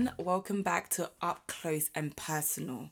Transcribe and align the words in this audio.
everyone. 0.00 0.14
Welcome 0.24 0.62
back 0.62 0.88
to 0.90 1.10
Up 1.20 1.46
Close 1.46 1.90
and 1.94 2.16
Personal. 2.16 2.90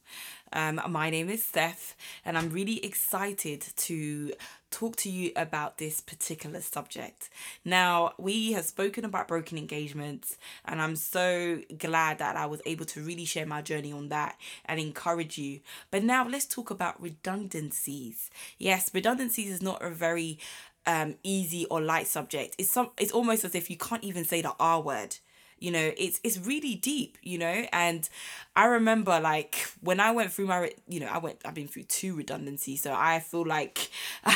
Um, 0.52 0.80
my 0.88 1.10
name 1.10 1.30
is 1.30 1.42
Steph, 1.42 1.96
and 2.24 2.36
I'm 2.36 2.50
really 2.50 2.84
excited 2.84 3.64
to 3.76 4.32
talk 4.70 4.96
to 4.96 5.10
you 5.10 5.32
about 5.36 5.78
this 5.78 6.00
particular 6.00 6.60
subject. 6.60 7.30
Now, 7.64 8.12
we 8.18 8.52
have 8.52 8.64
spoken 8.64 9.04
about 9.04 9.28
broken 9.28 9.56
engagements, 9.56 10.36
and 10.64 10.82
I'm 10.82 10.96
so 10.96 11.60
glad 11.78 12.18
that 12.18 12.36
I 12.36 12.46
was 12.46 12.60
able 12.66 12.84
to 12.86 13.00
really 13.00 13.24
share 13.24 13.46
my 13.46 13.62
journey 13.62 13.92
on 13.92 14.08
that 14.08 14.36
and 14.66 14.78
encourage 14.78 15.38
you. 15.38 15.60
But 15.90 16.04
now, 16.04 16.28
let's 16.28 16.46
talk 16.46 16.70
about 16.70 17.00
redundancies. 17.00 18.30
Yes, 18.58 18.90
redundancies 18.92 19.50
is 19.50 19.62
not 19.62 19.82
a 19.82 19.90
very 19.90 20.38
um, 20.86 21.14
easy 21.22 21.64
or 21.66 21.80
light 21.80 22.06
subject. 22.06 22.56
It's 22.58 22.72
some. 22.72 22.90
It's 22.98 23.12
almost 23.12 23.44
as 23.44 23.54
if 23.54 23.70
you 23.70 23.76
can't 23.76 24.04
even 24.04 24.24
say 24.24 24.42
the 24.42 24.54
R 24.58 24.82
word 24.82 25.16
you 25.60 25.70
know 25.70 25.92
it's 25.96 26.20
it's 26.22 26.38
really 26.38 26.74
deep 26.74 27.18
you 27.22 27.38
know 27.38 27.64
and 27.72 28.08
i 28.56 28.64
remember 28.66 29.18
like 29.20 29.68
when 29.80 30.00
i 30.00 30.10
went 30.10 30.32
through 30.32 30.46
my 30.46 30.70
you 30.88 31.00
know 31.00 31.06
i 31.06 31.18
went 31.18 31.38
i've 31.44 31.54
been 31.54 31.68
through 31.68 31.82
two 31.84 32.14
redundancies 32.14 32.82
so 32.82 32.92
i 32.96 33.20
feel 33.20 33.46
like 33.46 33.90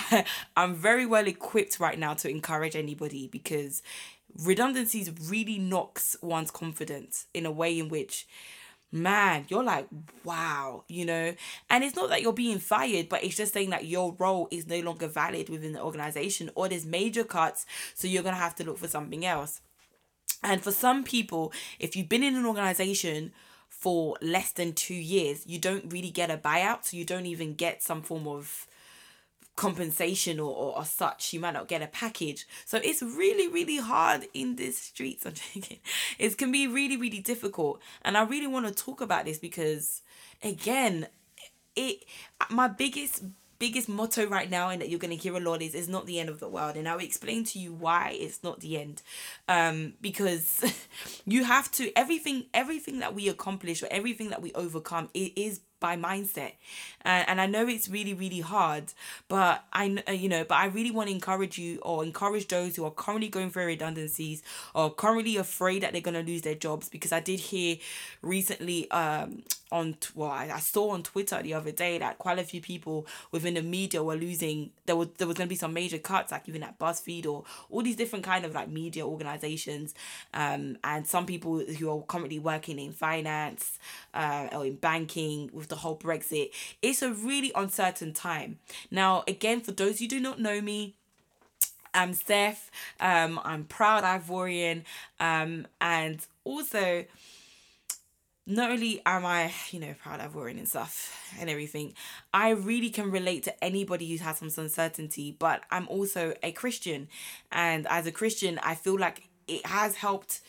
i'm 0.56 0.74
very 0.74 1.06
well 1.06 1.26
equipped 1.26 1.80
right 1.80 1.98
now 1.98 2.14
to 2.14 2.28
encourage 2.28 2.76
anybody 2.76 3.28
because 3.28 3.82
redundancies 4.44 5.10
really 5.28 5.58
knocks 5.58 6.16
one's 6.22 6.50
confidence 6.50 7.26
in 7.34 7.46
a 7.46 7.50
way 7.50 7.78
in 7.78 7.88
which 7.88 8.26
man, 8.92 9.46
you're 9.48 9.64
like, 9.64 9.88
wow, 10.22 10.84
you 10.86 11.06
know? 11.06 11.34
And 11.70 11.82
it's 11.82 11.96
not 11.96 12.10
that 12.10 12.20
you're 12.20 12.34
being 12.34 12.58
fired, 12.58 13.08
but 13.08 13.24
it's 13.24 13.36
just 13.36 13.54
saying 13.54 13.70
that 13.70 13.86
your 13.86 14.14
role 14.18 14.48
is 14.50 14.66
no 14.66 14.80
longer 14.80 15.08
valid 15.08 15.48
within 15.48 15.72
the 15.72 15.82
organization 15.82 16.50
or 16.54 16.68
there's 16.68 16.84
major 16.84 17.24
cuts, 17.24 17.64
so 17.94 18.06
you're 18.06 18.22
to 18.22 18.32
have 18.32 18.54
to 18.56 18.64
look 18.64 18.78
for 18.78 18.88
something 18.88 19.24
else. 19.24 19.62
And 20.42 20.62
for 20.62 20.72
some 20.72 21.04
people, 21.04 21.52
if 21.78 21.96
you've 21.96 22.08
been 22.08 22.22
in 22.22 22.36
an 22.36 22.46
organization 22.46 23.32
for 23.68 24.16
less 24.20 24.52
than 24.52 24.72
two 24.72 24.94
years, 24.94 25.46
you 25.46 25.58
don't 25.58 25.92
really 25.92 26.10
get 26.10 26.30
a 26.30 26.36
buyout. 26.36 26.84
So 26.84 26.96
you 26.96 27.04
don't 27.04 27.26
even 27.26 27.54
get 27.54 27.82
some 27.82 28.02
form 28.02 28.26
of 28.26 28.66
compensation 29.56 30.40
or, 30.40 30.54
or, 30.54 30.76
or 30.78 30.84
such. 30.84 31.32
You 31.32 31.40
might 31.40 31.54
not 31.54 31.68
get 31.68 31.82
a 31.82 31.86
package. 31.86 32.46
So 32.64 32.80
it's 32.82 33.02
really, 33.02 33.48
really 33.48 33.78
hard 33.78 34.26
in 34.34 34.56
these 34.56 34.78
streets. 34.78 35.26
I'm 35.26 35.32
thinking 35.32 35.78
It 36.18 36.36
can 36.38 36.52
be 36.52 36.66
really, 36.66 36.96
really 36.96 37.20
difficult. 37.20 37.80
And 38.02 38.16
I 38.16 38.22
really 38.22 38.46
want 38.46 38.66
to 38.66 38.72
talk 38.72 39.00
about 39.00 39.24
this 39.24 39.38
because, 39.38 40.02
again, 40.42 41.06
it 41.74 42.04
my 42.50 42.68
biggest 42.68 43.24
biggest 43.62 43.88
motto 43.88 44.26
right 44.26 44.50
now 44.50 44.70
and 44.70 44.82
that 44.82 44.88
you're 44.88 44.98
going 44.98 45.16
to 45.16 45.22
hear 45.22 45.36
a 45.36 45.40
lot 45.40 45.62
is 45.62 45.72
it's 45.72 45.86
not 45.86 46.04
the 46.04 46.18
end 46.18 46.28
of 46.28 46.40
the 46.40 46.48
world. 46.48 46.74
And 46.76 46.88
i'll 46.88 46.98
explain 46.98 47.44
to 47.44 47.60
you 47.60 47.72
why 47.72 48.16
it's 48.18 48.42
not 48.42 48.58
the 48.58 48.76
end. 48.76 49.02
Um 49.46 49.92
because 50.00 50.64
you 51.26 51.44
have 51.44 51.70
to 51.78 51.96
everything 51.96 52.46
everything 52.52 52.98
that 52.98 53.14
we 53.14 53.28
accomplish 53.28 53.80
or 53.80 53.88
everything 53.92 54.30
that 54.30 54.42
we 54.42 54.52
overcome 54.54 55.10
it 55.14 55.32
is 55.38 55.60
by 55.82 55.96
mindset. 55.96 56.52
And, 57.04 57.28
and 57.28 57.40
i 57.40 57.46
know 57.46 57.66
it's 57.66 57.88
really 57.88 58.14
really 58.14 58.40
hard 58.40 58.84
but 59.28 59.64
i 59.72 60.02
uh, 60.08 60.12
you 60.12 60.28
know 60.28 60.44
but 60.44 60.54
i 60.54 60.66
really 60.66 60.92
want 60.92 61.08
to 61.08 61.14
encourage 61.14 61.58
you 61.58 61.80
or 61.82 62.04
encourage 62.04 62.46
those 62.46 62.76
who 62.76 62.84
are 62.84 62.92
currently 62.92 63.28
going 63.28 63.50
through 63.50 63.66
redundancies 63.66 64.42
or 64.72 64.94
currently 64.94 65.36
afraid 65.36 65.82
that 65.82 65.90
they're 65.92 66.00
going 66.00 66.14
to 66.14 66.22
lose 66.22 66.42
their 66.42 66.54
jobs 66.54 66.88
because 66.88 67.10
i 67.10 67.18
did 67.18 67.40
hear 67.40 67.76
recently 68.22 68.88
um 68.92 69.42
on 69.72 69.96
well 70.14 70.30
I, 70.30 70.60
saw 70.60 70.90
on 70.90 71.02
twitter 71.02 71.42
the 71.42 71.54
other 71.54 71.72
day 71.72 71.98
that 71.98 72.18
quite 72.18 72.38
a 72.38 72.44
few 72.44 72.60
people 72.60 73.06
within 73.32 73.54
the 73.54 73.62
media 73.62 74.04
were 74.04 74.16
losing 74.16 74.70
there 74.86 74.94
was 74.94 75.08
there 75.16 75.26
was 75.26 75.36
going 75.36 75.48
to 75.48 75.50
be 75.50 75.56
some 75.56 75.72
major 75.72 75.98
cuts 75.98 76.30
like 76.30 76.46
even 76.48 76.62
at 76.62 76.78
buzzfeed 76.78 77.26
or 77.26 77.44
all 77.70 77.82
these 77.82 77.96
different 77.96 78.24
kind 78.24 78.44
of 78.44 78.54
like 78.54 78.68
media 78.68 79.04
organizations 79.04 79.94
um 80.34 80.76
and 80.84 81.06
some 81.06 81.24
people 81.24 81.58
who 81.58 81.90
are 81.90 82.02
currently 82.02 82.38
working 82.38 82.78
in 82.78 82.92
finance 82.92 83.78
uh, 84.14 84.48
or 84.52 84.66
in 84.66 84.74
banking 84.76 85.48
with 85.54 85.68
the 85.72 85.78
whole 85.78 85.96
Brexit. 85.96 86.50
It's 86.82 87.00
a 87.00 87.10
really 87.10 87.50
uncertain 87.54 88.12
time. 88.12 88.58
Now, 88.90 89.24
again, 89.26 89.62
for 89.62 89.72
those 89.72 89.98
who 90.00 90.06
do 90.06 90.20
not 90.20 90.38
know 90.38 90.60
me, 90.60 90.94
I'm 91.94 92.12
Steph. 92.12 92.70
Um, 93.00 93.40
I'm 93.42 93.64
proud 93.64 94.04
Ivorian. 94.04 94.84
Um, 95.18 95.66
and 95.80 96.20
also, 96.44 97.06
not 98.46 98.70
only 98.70 99.00
am 99.06 99.24
I, 99.24 99.50
you 99.70 99.80
know, 99.80 99.94
proud 100.02 100.20
Ivorian 100.20 100.58
and 100.58 100.68
stuff 100.68 101.34
and 101.40 101.48
everything, 101.48 101.94
I 102.34 102.50
really 102.50 102.90
can 102.90 103.10
relate 103.10 103.44
to 103.44 103.64
anybody 103.64 104.06
who 104.10 104.22
has 104.22 104.38
some 104.38 104.50
uncertainty, 104.54 105.34
but 105.38 105.62
I'm 105.70 105.88
also 105.88 106.34
a 106.42 106.52
Christian. 106.52 107.08
And 107.50 107.86
as 107.88 108.06
a 108.06 108.12
Christian, 108.12 108.60
I 108.62 108.74
feel 108.74 108.98
like 108.98 109.28
it 109.48 109.64
has 109.64 109.96
helped, 109.96 110.40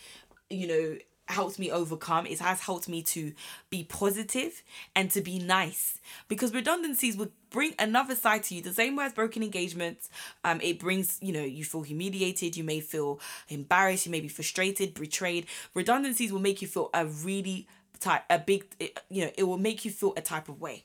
you 0.49 0.67
know, 0.67 0.97
helped 1.27 1.57
me 1.57 1.71
overcome 1.71 2.25
it 2.25 2.39
has 2.39 2.59
helped 2.59 2.89
me 2.89 3.01
to 3.01 3.33
be 3.69 3.83
positive 3.83 4.61
and 4.95 5.09
to 5.11 5.21
be 5.21 5.39
nice. 5.39 5.99
Because 6.27 6.53
redundancies 6.53 7.15
would 7.17 7.31
bring 7.49 7.73
another 7.79 8.15
side 8.15 8.43
to 8.43 8.55
you. 8.55 8.61
The 8.61 8.73
same 8.73 8.95
way 8.95 9.05
as 9.05 9.13
broken 9.13 9.43
engagements 9.43 10.09
um 10.43 10.59
it 10.61 10.79
brings 10.79 11.17
you 11.21 11.31
know 11.31 11.43
you 11.43 11.63
feel 11.63 11.83
humiliated 11.83 12.57
you 12.57 12.63
may 12.63 12.79
feel 12.79 13.19
embarrassed 13.49 14.05
you 14.05 14.11
may 14.11 14.21
be 14.21 14.27
frustrated 14.27 14.93
betrayed. 14.93 15.45
Redundancies 15.73 16.31
will 16.31 16.41
make 16.41 16.61
you 16.61 16.67
feel 16.67 16.89
a 16.93 17.05
really 17.05 17.67
type 17.99 18.23
a 18.29 18.39
big 18.39 18.65
you 19.09 19.25
know 19.25 19.31
it 19.37 19.43
will 19.43 19.57
make 19.57 19.85
you 19.85 19.91
feel 19.91 20.13
a 20.17 20.21
type 20.21 20.49
of 20.49 20.59
way 20.59 20.83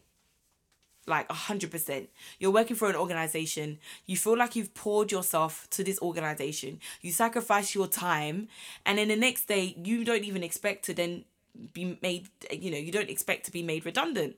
like 1.09 1.29
a 1.31 1.35
hundred 1.35 1.71
percent. 1.71 2.09
You're 2.39 2.51
working 2.51 2.77
for 2.77 2.89
an 2.89 2.97
organization. 2.97 3.79
You 4.07 4.17
feel 4.17 4.37
like 4.37 4.57
you've 4.57 4.75
poured 4.75 5.11
yourself 5.11 5.67
to 5.71 5.85
this 5.85 6.01
organization. 6.01 6.81
You 7.01 7.13
sacrifice 7.13 7.75
your 7.75 7.87
time, 7.87 8.49
and 8.85 8.99
then 8.99 9.09
the 9.09 9.17
next 9.17 9.47
day 9.47 9.75
you 9.83 10.05
don't 10.05 10.25
even 10.25 10.43
expect 10.43 10.85
to 10.87 10.95
then 10.95 11.25
be 11.73 11.99
made. 12.03 12.29
You 12.51 12.71
know, 12.71 12.79
you 12.79 12.93
don't 12.93 13.11
expect 13.11 13.47
to 13.47 13.53
be 13.53 13.63
made 13.63 13.85
redundant, 13.85 14.37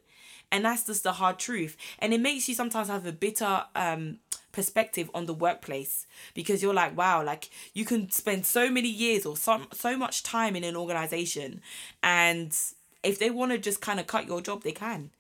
and 0.50 0.64
that's 0.64 0.86
just 0.86 1.02
the 1.02 1.12
hard 1.12 1.38
truth. 1.38 1.76
And 1.98 2.14
it 2.14 2.20
makes 2.20 2.48
you 2.48 2.54
sometimes 2.54 2.88
have 2.88 3.06
a 3.06 3.12
bitter 3.12 3.64
um 3.74 4.18
perspective 4.52 5.10
on 5.14 5.26
the 5.26 5.34
workplace 5.34 6.06
because 6.34 6.62
you're 6.62 6.74
like 6.74 6.96
wow 6.96 7.22
like 7.22 7.50
you 7.72 7.84
can 7.84 8.10
spend 8.10 8.44
so 8.44 8.68
many 8.68 8.88
years 8.88 9.24
or 9.24 9.36
some 9.36 9.68
so 9.72 9.96
much 9.96 10.22
time 10.22 10.56
in 10.56 10.64
an 10.64 10.76
organization 10.76 11.60
and 12.02 12.56
if 13.02 13.18
they 13.18 13.30
want 13.30 13.52
to 13.52 13.58
just 13.58 13.80
kind 13.80 14.00
of 14.00 14.06
cut 14.06 14.26
your 14.26 14.40
job 14.40 14.62
they 14.62 14.72
can 14.72 15.10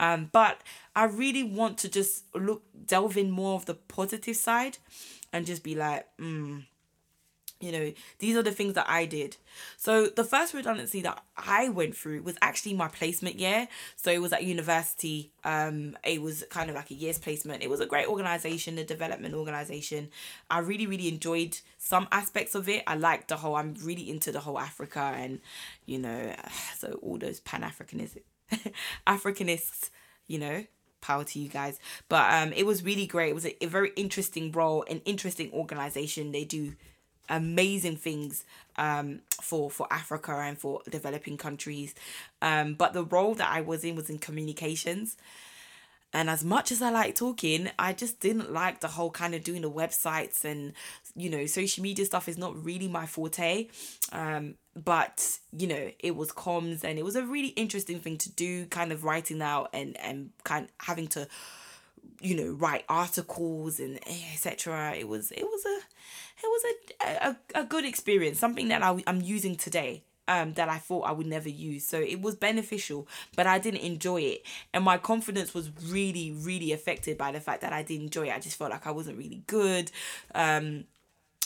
um, 0.00 0.30
but 0.32 0.60
I 0.94 1.04
really 1.04 1.42
want 1.42 1.78
to 1.78 1.88
just 1.88 2.24
look 2.34 2.62
delve 2.86 3.16
in 3.16 3.30
more 3.30 3.54
of 3.54 3.66
the 3.66 3.74
positive 3.74 4.36
side 4.36 4.78
and 5.32 5.46
just 5.46 5.62
be 5.62 5.74
like, 5.74 6.06
mm, 6.20 6.64
you 7.60 7.72
know, 7.72 7.92
these 8.20 8.36
are 8.36 8.42
the 8.42 8.52
things 8.52 8.74
that 8.74 8.88
I 8.88 9.04
did. 9.04 9.36
So 9.76 10.06
the 10.06 10.22
first 10.22 10.54
redundancy 10.54 11.02
that 11.02 11.20
I 11.36 11.68
went 11.70 11.96
through 11.96 12.22
was 12.22 12.36
actually 12.40 12.74
my 12.74 12.86
placement 12.86 13.40
year. 13.40 13.66
So 13.96 14.12
it 14.12 14.22
was 14.22 14.32
at 14.32 14.44
university. 14.44 15.32
Um, 15.42 15.96
it 16.04 16.22
was 16.22 16.44
kind 16.50 16.70
of 16.70 16.76
like 16.76 16.92
a 16.92 16.94
year's 16.94 17.18
placement. 17.18 17.64
It 17.64 17.70
was 17.70 17.80
a 17.80 17.86
great 17.86 18.06
organization, 18.06 18.78
a 18.78 18.84
development 18.84 19.34
organization. 19.34 20.10
I 20.48 20.60
really, 20.60 20.86
really 20.86 21.08
enjoyed 21.08 21.58
some 21.78 22.06
aspects 22.12 22.54
of 22.54 22.68
it. 22.68 22.84
I 22.86 22.94
liked 22.94 23.28
the 23.28 23.36
whole. 23.36 23.56
I'm 23.56 23.74
really 23.82 24.08
into 24.08 24.30
the 24.30 24.40
whole 24.40 24.58
Africa 24.58 25.12
and, 25.16 25.40
you 25.84 25.98
know, 25.98 26.32
so 26.76 27.00
all 27.02 27.18
those 27.18 27.40
Pan 27.40 27.62
Africanists 27.62 28.18
Africanists, 29.06 29.90
you 30.26 30.38
know, 30.38 30.64
power 31.00 31.24
to 31.24 31.38
you 31.38 31.48
guys. 31.48 31.78
But 32.08 32.32
um, 32.32 32.52
it 32.52 32.66
was 32.66 32.84
really 32.84 33.06
great. 33.06 33.30
It 33.30 33.34
was 33.34 33.46
a, 33.46 33.64
a 33.64 33.68
very 33.68 33.92
interesting 33.96 34.52
role, 34.52 34.84
an 34.90 35.00
interesting 35.04 35.52
organization. 35.52 36.32
They 36.32 36.44
do 36.44 36.74
amazing 37.30 37.94
things 37.94 38.42
um 38.76 39.20
for 39.42 39.70
for 39.70 39.86
Africa 39.90 40.32
and 40.32 40.56
for 40.58 40.80
developing 40.90 41.36
countries. 41.36 41.94
Um, 42.40 42.74
but 42.74 42.94
the 42.94 43.04
role 43.04 43.34
that 43.34 43.50
I 43.52 43.60
was 43.60 43.84
in 43.84 43.96
was 43.96 44.08
in 44.08 44.18
communications. 44.18 45.16
And 46.12 46.30
as 46.30 46.42
much 46.42 46.72
as 46.72 46.80
I 46.80 46.90
like 46.90 47.14
talking, 47.14 47.70
I 47.78 47.92
just 47.92 48.18
didn't 48.18 48.50
like 48.50 48.80
the 48.80 48.88
whole 48.88 49.10
kind 49.10 49.34
of 49.34 49.44
doing 49.44 49.62
the 49.62 49.70
websites 49.70 50.44
and, 50.44 50.72
you 51.14 51.28
know, 51.28 51.44
social 51.46 51.82
media 51.82 52.06
stuff 52.06 52.28
is 52.28 52.38
not 52.38 52.64
really 52.64 52.88
my 52.88 53.04
forte. 53.04 53.68
Um, 54.10 54.54
but, 54.74 55.38
you 55.52 55.66
know, 55.66 55.90
it 55.98 56.16
was 56.16 56.32
comms 56.32 56.82
and 56.82 56.98
it 56.98 57.04
was 57.04 57.16
a 57.16 57.24
really 57.24 57.48
interesting 57.48 58.00
thing 58.00 58.16
to 58.18 58.30
do, 58.30 58.64
kind 58.66 58.90
of 58.90 59.04
writing 59.04 59.42
out 59.42 59.68
and, 59.74 59.98
and 60.00 60.30
kind 60.44 60.64
of 60.64 60.70
having 60.86 61.08
to, 61.08 61.28
you 62.20 62.34
know, 62.34 62.52
write 62.52 62.84
articles 62.88 63.78
and 63.78 63.98
etc. 64.08 64.94
It 64.94 65.08
was 65.08 65.30
it 65.32 65.44
was 65.44 65.64
a 65.66 65.78
it 66.40 66.46
was 66.46 66.62
a, 66.64 67.28
a, 67.28 67.62
a 67.62 67.64
good 67.64 67.84
experience, 67.84 68.38
something 68.38 68.68
that 68.68 68.82
I, 68.82 69.02
I'm 69.06 69.20
using 69.20 69.56
today 69.56 70.04
um, 70.28 70.52
that 70.52 70.68
I 70.68 70.78
thought 70.78 71.02
I 71.02 71.12
would 71.12 71.26
never 71.26 71.48
use. 71.48 71.86
So 71.86 71.98
it 71.98 72.20
was 72.20 72.36
beneficial, 72.36 73.08
but 73.34 73.46
I 73.46 73.58
didn't 73.58 73.80
enjoy 73.80 74.20
it. 74.20 74.42
And 74.72 74.84
my 74.84 74.98
confidence 74.98 75.54
was 75.54 75.70
really, 75.88 76.30
really 76.32 76.72
affected 76.72 77.18
by 77.18 77.32
the 77.32 77.40
fact 77.40 77.62
that 77.62 77.72
I 77.72 77.82
didn't 77.82 78.04
enjoy 78.04 78.28
it. 78.28 78.34
I 78.34 78.38
just 78.38 78.56
felt 78.56 78.70
like 78.70 78.86
I 78.86 78.90
wasn't 78.92 79.18
really 79.18 79.42
good. 79.46 79.90
Um, 80.34 80.84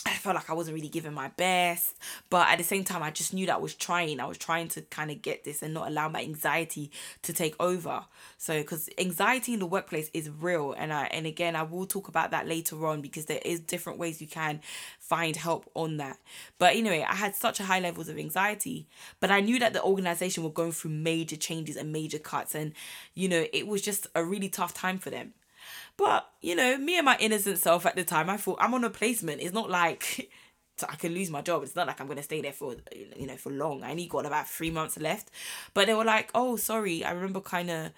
I 0.05 0.11
felt 0.15 0.35
like 0.35 0.49
I 0.49 0.53
wasn't 0.53 0.75
really 0.75 0.89
giving 0.89 1.13
my 1.13 1.29
best, 1.29 1.95
but 2.29 2.49
at 2.49 2.57
the 2.57 2.63
same 2.63 2.83
time, 2.83 3.01
I 3.01 3.11
just 3.11 3.33
knew 3.33 3.45
that 3.45 3.55
I 3.55 3.59
was 3.59 3.73
trying. 3.73 4.19
I 4.19 4.25
was 4.25 4.37
trying 4.37 4.67
to 4.69 4.81
kind 4.81 5.09
of 5.11 5.21
get 5.21 5.45
this 5.45 5.61
and 5.61 5.73
not 5.73 5.87
allow 5.87 6.09
my 6.09 6.21
anxiety 6.21 6.91
to 7.21 7.31
take 7.31 7.55
over. 7.59 8.03
So, 8.37 8.59
because 8.59 8.89
anxiety 8.97 9.53
in 9.53 9.59
the 9.59 9.65
workplace 9.65 10.09
is 10.13 10.29
real, 10.29 10.73
and 10.73 10.91
I 10.91 11.05
and 11.05 11.25
again, 11.25 11.55
I 11.55 11.63
will 11.63 11.85
talk 11.85 12.09
about 12.09 12.31
that 12.31 12.47
later 12.47 12.85
on 12.85 13.01
because 13.01 13.25
there 13.25 13.41
is 13.45 13.61
different 13.61 13.97
ways 13.97 14.19
you 14.19 14.27
can 14.27 14.59
find 14.99 15.37
help 15.37 15.69
on 15.73 15.97
that. 15.97 16.17
But 16.57 16.75
anyway, 16.75 17.05
I 17.07 17.15
had 17.15 17.35
such 17.35 17.61
a 17.61 17.63
high 17.63 17.79
levels 17.79 18.09
of 18.09 18.17
anxiety, 18.17 18.87
but 19.21 19.31
I 19.31 19.39
knew 19.39 19.57
that 19.59 19.71
the 19.71 19.83
organization 19.83 20.43
were 20.43 20.49
going 20.49 20.73
through 20.73 20.91
major 20.91 21.37
changes 21.37 21.77
and 21.77 21.93
major 21.93 22.19
cuts, 22.19 22.55
and 22.55 22.73
you 23.13 23.29
know, 23.29 23.45
it 23.53 23.67
was 23.67 23.81
just 23.81 24.07
a 24.15 24.23
really 24.25 24.49
tough 24.49 24.73
time 24.73 24.97
for 24.97 25.09
them. 25.09 25.33
But, 25.97 26.27
you 26.41 26.55
know, 26.55 26.77
me 26.77 26.97
and 26.97 27.05
my 27.05 27.17
innocent 27.19 27.59
self 27.59 27.85
at 27.85 27.95
the 27.95 28.03
time, 28.03 28.29
I 28.29 28.37
thought 28.37 28.57
I'm 28.59 28.73
on 28.73 28.83
a 28.83 28.89
placement. 28.89 29.41
It's 29.41 29.53
not 29.53 29.69
like 29.69 30.31
so 30.77 30.87
I 30.89 30.95
can 30.95 31.13
lose 31.13 31.29
my 31.29 31.41
job. 31.41 31.63
It's 31.63 31.75
not 31.75 31.87
like 31.87 32.01
I'm 32.01 32.07
gonna 32.07 32.23
stay 32.23 32.41
there 32.41 32.53
for 32.53 32.75
you 32.95 33.27
know 33.27 33.37
for 33.37 33.51
long. 33.51 33.83
I 33.83 33.91
only 33.91 34.07
got 34.07 34.25
about 34.25 34.47
three 34.47 34.71
months 34.71 34.97
left. 34.99 35.29
But 35.73 35.87
they 35.87 35.93
were 35.93 36.03
like, 36.03 36.31
oh 36.33 36.55
sorry, 36.55 37.03
I 37.03 37.11
remember 37.11 37.41
kind 37.41 37.69
of 37.69 37.91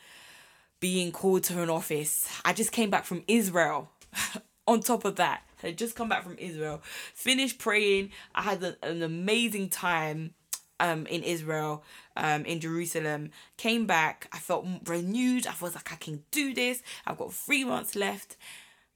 being 0.80 1.12
called 1.12 1.44
to 1.46 1.62
an 1.62 1.70
office. 1.70 2.28
I 2.44 2.54
just 2.54 2.72
came 2.72 2.90
back 2.90 3.06
from 3.06 3.24
Israel. 3.28 3.90
On 4.68 4.80
top 4.80 5.06
of 5.06 5.18
that, 5.18 5.44
I 5.64 5.74
just 5.74 5.96
come 5.96 6.10
back 6.10 6.24
from 6.24 6.38
Israel, 6.40 6.82
finished 7.14 7.60
praying. 7.60 8.10
I 8.34 8.42
had 8.42 8.64
an, 8.64 8.76
an 8.82 9.04
amazing 9.04 9.70
time 9.70 10.34
um 10.80 11.06
in 11.08 11.24
Israel, 11.24 11.84
um 12.16 12.46
in 12.46 12.60
Jerusalem. 12.60 13.32
Came 13.58 13.86
back, 13.86 14.28
I 14.32 14.38
felt 14.38 14.66
renewed. 14.86 15.48
I 15.48 15.54
was 15.62 15.76
like, 15.76 15.92
I 15.92 15.96
can 15.96 16.24
do 16.32 16.54
this. 16.54 16.82
I've 17.06 17.18
got 17.18 17.34
three 17.34 17.64
months 17.64 17.96
left. 17.96 18.38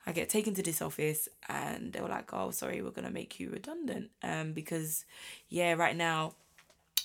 I 0.05 0.11
get 0.11 0.29
taken 0.29 0.53
to 0.55 0.63
this 0.63 0.81
office 0.81 1.29
and 1.47 1.93
they 1.93 2.01
were 2.01 2.07
like, 2.07 2.33
"Oh, 2.33 2.51
sorry, 2.51 2.81
we're 2.81 2.91
gonna 2.91 3.11
make 3.11 3.39
you 3.39 3.49
redundant." 3.51 4.09
Um, 4.23 4.53
because 4.53 5.05
yeah, 5.49 5.73
right 5.73 5.95
now 5.95 6.33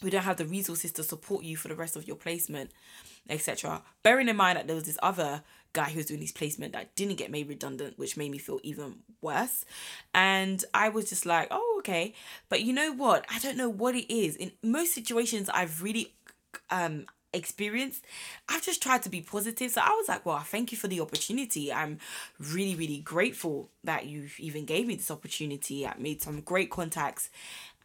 we 0.02 0.10
don't 0.10 0.22
have 0.22 0.36
the 0.36 0.46
resources 0.46 0.92
to 0.92 1.02
support 1.02 1.44
you 1.44 1.56
for 1.56 1.68
the 1.68 1.74
rest 1.74 1.96
of 1.96 2.06
your 2.06 2.16
placement, 2.16 2.70
etc. 3.28 3.82
Bearing 4.02 4.28
in 4.28 4.36
mind 4.36 4.56
that 4.56 4.66
there 4.66 4.76
was 4.76 4.84
this 4.84 4.98
other 5.02 5.42
guy 5.74 5.90
who 5.90 5.98
was 5.98 6.06
doing 6.06 6.22
his 6.22 6.32
placement 6.32 6.72
that 6.72 6.94
didn't 6.96 7.16
get 7.16 7.30
made 7.30 7.48
redundant, 7.48 7.98
which 7.98 8.16
made 8.16 8.30
me 8.30 8.38
feel 8.38 8.60
even 8.62 9.00
worse. 9.20 9.66
And 10.14 10.64
I 10.72 10.88
was 10.88 11.10
just 11.10 11.26
like, 11.26 11.48
oh, 11.50 11.76
okay. 11.80 12.14
But 12.48 12.62
you 12.62 12.72
know 12.72 12.92
what? 12.92 13.26
I 13.30 13.38
don't 13.40 13.58
know 13.58 13.68
what 13.68 13.94
it 13.94 14.10
is. 14.12 14.36
In 14.36 14.52
most 14.62 14.94
situations, 14.94 15.50
I've 15.52 15.82
really 15.82 16.14
um 16.70 17.04
experienced, 17.34 18.04
I've 18.48 18.62
just 18.62 18.82
tried 18.82 19.02
to 19.02 19.08
be 19.08 19.20
positive. 19.20 19.72
So 19.72 19.80
I 19.82 19.90
was 19.90 20.08
like, 20.08 20.24
well, 20.24 20.38
thank 20.38 20.72
you 20.72 20.78
for 20.78 20.88
the 20.88 21.00
opportunity. 21.00 21.72
I'm 21.72 21.98
really, 22.38 22.74
really 22.74 22.98
grateful 22.98 23.70
that 23.82 24.06
you 24.06 24.28
even 24.38 24.64
gave 24.64 24.86
me 24.86 24.94
this 24.94 25.10
opportunity. 25.10 25.86
I 25.86 25.94
made 25.98 26.22
some 26.22 26.40
great 26.40 26.70
contacts 26.70 27.28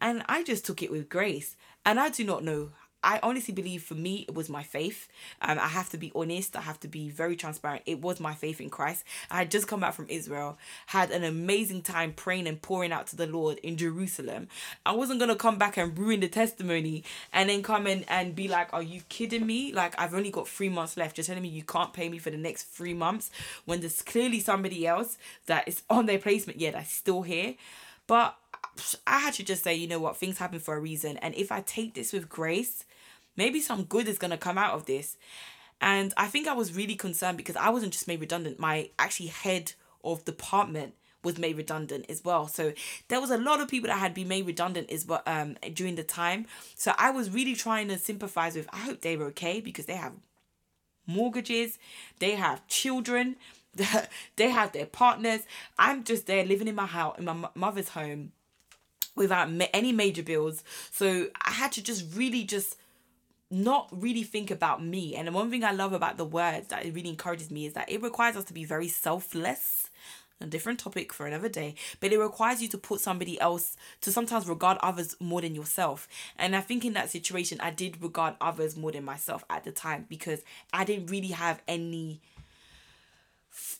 and 0.00 0.22
I 0.28 0.42
just 0.42 0.64
took 0.64 0.82
it 0.82 0.90
with 0.90 1.08
grace. 1.08 1.56
And 1.84 1.98
I 1.98 2.10
do 2.10 2.24
not 2.24 2.44
know 2.44 2.70
I 3.02 3.18
honestly 3.22 3.54
believe 3.54 3.82
for 3.82 3.94
me 3.94 4.24
it 4.28 4.34
was 4.34 4.48
my 4.48 4.62
faith. 4.62 5.08
Um, 5.40 5.58
I 5.58 5.68
have 5.68 5.88
to 5.90 5.98
be 5.98 6.12
honest. 6.14 6.56
I 6.56 6.60
have 6.60 6.78
to 6.80 6.88
be 6.88 7.08
very 7.08 7.36
transparent. 7.36 7.82
It 7.86 8.00
was 8.00 8.20
my 8.20 8.34
faith 8.34 8.60
in 8.60 8.70
Christ. 8.70 9.04
I 9.30 9.38
had 9.38 9.50
just 9.50 9.66
come 9.68 9.80
back 9.80 9.94
from 9.94 10.06
Israel, 10.08 10.58
had 10.86 11.10
an 11.10 11.24
amazing 11.24 11.82
time 11.82 12.12
praying 12.12 12.46
and 12.46 12.60
pouring 12.60 12.92
out 12.92 13.06
to 13.08 13.16
the 13.16 13.26
Lord 13.26 13.58
in 13.58 13.76
Jerusalem. 13.76 14.48
I 14.84 14.92
wasn't 14.92 15.20
gonna 15.20 15.36
come 15.36 15.58
back 15.58 15.76
and 15.76 15.96
ruin 15.98 16.20
the 16.20 16.28
testimony 16.28 17.04
and 17.32 17.48
then 17.48 17.62
come 17.62 17.86
in 17.86 18.04
and 18.08 18.34
be 18.34 18.48
like, 18.48 18.72
"Are 18.72 18.82
you 18.82 19.00
kidding 19.08 19.46
me? 19.46 19.72
Like 19.72 19.98
I've 19.98 20.14
only 20.14 20.30
got 20.30 20.48
three 20.48 20.68
months 20.68 20.96
left. 20.96 21.16
You're 21.16 21.24
telling 21.24 21.42
me 21.42 21.48
you 21.48 21.62
can't 21.64 21.92
pay 21.92 22.08
me 22.08 22.18
for 22.18 22.30
the 22.30 22.36
next 22.36 22.64
three 22.64 22.94
months 22.94 23.30
when 23.64 23.80
there's 23.80 24.02
clearly 24.02 24.40
somebody 24.40 24.86
else 24.86 25.16
that 25.46 25.66
is 25.66 25.82
on 25.88 26.06
their 26.06 26.18
placement 26.18 26.60
yet 26.60 26.74
that's 26.74 26.92
still 26.92 27.22
here." 27.22 27.54
But 28.06 28.36
I 29.06 29.18
had 29.20 29.34
to 29.34 29.44
just 29.44 29.64
say, 29.64 29.74
you 29.74 29.88
know 29.88 29.98
what, 29.98 30.16
things 30.16 30.38
happen 30.38 30.60
for 30.60 30.76
a 30.76 30.80
reason. 30.80 31.16
And 31.18 31.34
if 31.34 31.52
I 31.52 31.60
take 31.60 31.94
this 31.94 32.12
with 32.12 32.28
grace, 32.28 32.84
maybe 33.36 33.60
some 33.60 33.84
good 33.84 34.08
is 34.08 34.18
going 34.18 34.30
to 34.30 34.36
come 34.36 34.58
out 34.58 34.74
of 34.74 34.86
this. 34.86 35.16
And 35.80 36.12
I 36.16 36.26
think 36.26 36.46
I 36.46 36.52
was 36.52 36.74
really 36.76 36.94
concerned 36.94 37.36
because 37.36 37.56
I 37.56 37.70
wasn't 37.70 37.92
just 37.92 38.08
made 38.08 38.20
redundant, 38.20 38.58
my 38.58 38.90
actually 38.98 39.28
head 39.28 39.72
of 40.04 40.24
department 40.24 40.94
was 41.22 41.38
made 41.38 41.56
redundant 41.56 42.06
as 42.08 42.24
well. 42.24 42.48
So 42.48 42.72
there 43.08 43.20
was 43.20 43.30
a 43.30 43.38
lot 43.38 43.60
of 43.60 43.68
people 43.68 43.88
that 43.88 43.98
had 43.98 44.14
been 44.14 44.28
made 44.28 44.46
redundant 44.46 44.90
as 44.90 45.06
well 45.06 45.22
um 45.26 45.56
during 45.74 45.96
the 45.96 46.02
time. 46.02 46.46
So 46.74 46.92
I 46.98 47.10
was 47.10 47.30
really 47.30 47.54
trying 47.54 47.88
to 47.88 47.98
sympathize 47.98 48.56
with 48.56 48.68
I 48.72 48.78
hope 48.78 49.00
they 49.00 49.16
were 49.16 49.26
okay 49.26 49.60
because 49.60 49.86
they 49.86 49.96
have 49.96 50.14
mortgages, 51.06 51.78
they 52.18 52.36
have 52.36 52.66
children, 52.68 53.36
they 54.36 54.50
have 54.50 54.72
their 54.72 54.86
partners. 54.86 55.42
I'm 55.78 56.04
just 56.04 56.26
there 56.26 56.44
living 56.44 56.68
in 56.68 56.74
my 56.74 56.86
house 56.86 57.18
in 57.18 57.24
my 57.26 57.48
mother's 57.54 57.90
home 57.90 58.32
without 59.14 59.50
ma- 59.50 59.66
any 59.72 59.92
major 59.92 60.22
bills. 60.22 60.62
So 60.90 61.28
I 61.44 61.50
had 61.50 61.72
to 61.72 61.82
just 61.82 62.14
really 62.16 62.44
just 62.44 62.76
not 63.50 63.88
really 63.90 64.22
think 64.22 64.50
about 64.50 64.82
me. 64.82 65.16
And 65.16 65.32
one 65.34 65.50
thing 65.50 65.64
I 65.64 65.72
love 65.72 65.92
about 65.92 66.16
the 66.16 66.24
words 66.24 66.68
that 66.68 66.84
it 66.84 66.94
really 66.94 67.10
encourages 67.10 67.50
me 67.50 67.66
is 67.66 67.72
that 67.72 67.90
it 67.90 68.02
requires 68.02 68.36
us 68.36 68.44
to 68.44 68.52
be 68.52 68.64
very 68.64 68.88
selfless. 68.88 69.88
A 70.42 70.46
different 70.46 70.78
topic 70.78 71.12
for 71.12 71.26
another 71.26 71.50
day, 71.50 71.74
but 72.00 72.14
it 72.14 72.18
requires 72.18 72.62
you 72.62 72.68
to 72.68 72.78
put 72.78 73.02
somebody 73.02 73.38
else 73.38 73.76
to 74.00 74.10
sometimes 74.10 74.48
regard 74.48 74.78
others 74.80 75.14
more 75.20 75.42
than 75.42 75.54
yourself. 75.54 76.08
And 76.38 76.56
I 76.56 76.62
think 76.62 76.82
in 76.82 76.94
that 76.94 77.10
situation, 77.10 77.60
I 77.60 77.70
did 77.70 78.02
regard 78.02 78.36
others 78.40 78.74
more 78.74 78.90
than 78.90 79.04
myself 79.04 79.44
at 79.50 79.64
the 79.64 79.70
time 79.70 80.06
because 80.08 80.40
I 80.72 80.84
didn't 80.84 81.10
really 81.10 81.28
have 81.28 81.60
any 81.68 82.22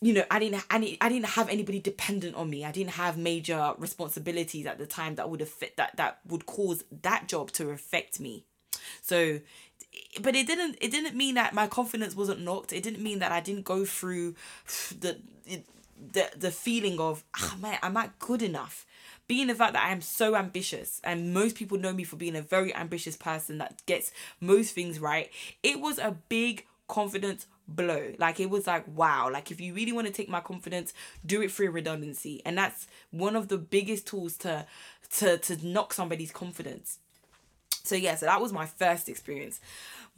you 0.01 0.13
know, 0.13 0.23
I 0.31 0.39
didn't, 0.39 0.63
I 0.69 0.79
didn't, 0.79 0.97
I 1.01 1.09
didn't 1.09 1.27
have 1.27 1.49
anybody 1.49 1.79
dependent 1.79 2.35
on 2.35 2.49
me. 2.49 2.65
I 2.65 2.71
didn't 2.71 2.91
have 2.91 3.17
major 3.17 3.73
responsibilities 3.77 4.65
at 4.65 4.77
the 4.77 4.85
time 4.85 5.15
that 5.15 5.29
would 5.29 5.41
affect 5.41 5.77
that 5.77 5.97
that 5.97 6.19
would 6.27 6.45
cause 6.45 6.83
that 7.01 7.27
job 7.27 7.51
to 7.53 7.69
affect 7.69 8.19
me. 8.19 8.45
So, 9.01 9.39
but 10.21 10.35
it 10.35 10.47
didn't. 10.47 10.77
It 10.81 10.91
didn't 10.91 11.15
mean 11.15 11.35
that 11.35 11.53
my 11.53 11.67
confidence 11.67 12.15
wasn't 12.15 12.41
knocked. 12.41 12.73
It 12.73 12.83
didn't 12.83 13.03
mean 13.03 13.19
that 13.19 13.31
I 13.31 13.39
didn't 13.39 13.65
go 13.65 13.85
through 13.85 14.35
the 14.99 15.17
the 16.13 16.29
the 16.35 16.51
feeling 16.51 16.99
of 16.99 17.23
ah 17.35 17.53
oh, 17.53 17.61
man, 17.61 17.79
am 17.81 17.97
I 17.97 18.09
good 18.19 18.41
enough? 18.41 18.85
being 19.31 19.47
the 19.47 19.55
fact 19.55 19.71
that 19.71 19.85
I 19.85 19.93
am 19.93 20.01
so 20.01 20.35
ambitious, 20.35 20.99
and 21.05 21.33
most 21.33 21.55
people 21.55 21.77
know 21.77 21.93
me 21.93 22.03
for 22.03 22.17
being 22.17 22.35
a 22.35 22.41
very 22.41 22.75
ambitious 22.75 23.15
person 23.15 23.59
that 23.59 23.81
gets 23.85 24.11
most 24.41 24.75
things 24.75 24.99
right, 24.99 25.29
it 25.63 25.79
was 25.79 25.99
a 25.99 26.17
big 26.27 26.65
confidence 26.91 27.47
blow. 27.67 28.13
Like 28.19 28.39
it 28.39 28.49
was 28.49 28.67
like, 28.67 28.85
wow, 28.87 29.29
like 29.31 29.49
if 29.51 29.61
you 29.61 29.73
really 29.73 29.93
want 29.93 30.07
to 30.07 30.13
take 30.13 30.29
my 30.29 30.41
confidence, 30.41 30.93
do 31.25 31.41
it 31.41 31.51
through 31.51 31.71
redundancy. 31.71 32.41
And 32.45 32.57
that's 32.57 32.87
one 33.11 33.35
of 33.35 33.47
the 33.47 33.57
biggest 33.57 34.07
tools 34.07 34.37
to 34.39 34.67
to 35.17 35.37
to 35.39 35.67
knock 35.67 35.93
somebody's 35.93 36.31
confidence. 36.31 36.99
So 37.83 37.95
yeah, 37.95 38.15
so 38.15 38.25
that 38.25 38.41
was 38.41 38.53
my 38.53 38.65
first 38.65 39.09
experience. 39.09 39.59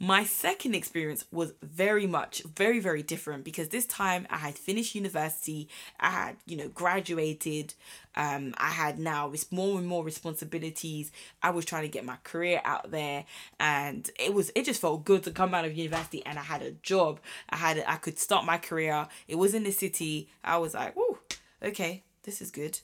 My 0.00 0.24
second 0.24 0.74
experience 0.74 1.24
was 1.30 1.52
very 1.62 2.06
much, 2.06 2.42
very, 2.56 2.80
very 2.80 3.02
different 3.02 3.44
because 3.44 3.68
this 3.68 3.86
time 3.86 4.26
I 4.28 4.38
had 4.38 4.58
finished 4.58 4.96
university, 4.96 5.68
I 6.00 6.10
had, 6.10 6.36
you 6.46 6.56
know, 6.56 6.68
graduated, 6.68 7.74
um, 8.16 8.54
I 8.58 8.70
had 8.70 8.98
now 8.98 9.32
more 9.52 9.78
and 9.78 9.86
more 9.86 10.04
responsibilities. 10.04 11.12
I 11.42 11.50
was 11.50 11.64
trying 11.64 11.82
to 11.82 11.88
get 11.88 12.04
my 12.04 12.16
career 12.24 12.60
out 12.64 12.90
there, 12.90 13.24
and 13.60 14.10
it 14.18 14.34
was 14.34 14.50
it 14.56 14.64
just 14.64 14.80
felt 14.80 15.04
good 15.04 15.22
to 15.24 15.30
come 15.30 15.54
out 15.54 15.64
of 15.64 15.76
university 15.76 16.24
and 16.26 16.38
I 16.38 16.42
had 16.42 16.62
a 16.62 16.72
job. 16.72 17.20
I 17.50 17.56
had 17.56 17.84
I 17.86 17.96
could 17.96 18.18
start 18.18 18.44
my 18.44 18.58
career. 18.58 19.06
It 19.28 19.36
was 19.36 19.54
in 19.54 19.62
the 19.62 19.72
city. 19.72 20.28
I 20.42 20.58
was 20.58 20.74
like, 20.74 20.94
oh, 20.96 21.18
okay, 21.62 22.02
this 22.24 22.42
is 22.42 22.50
good. 22.50 22.80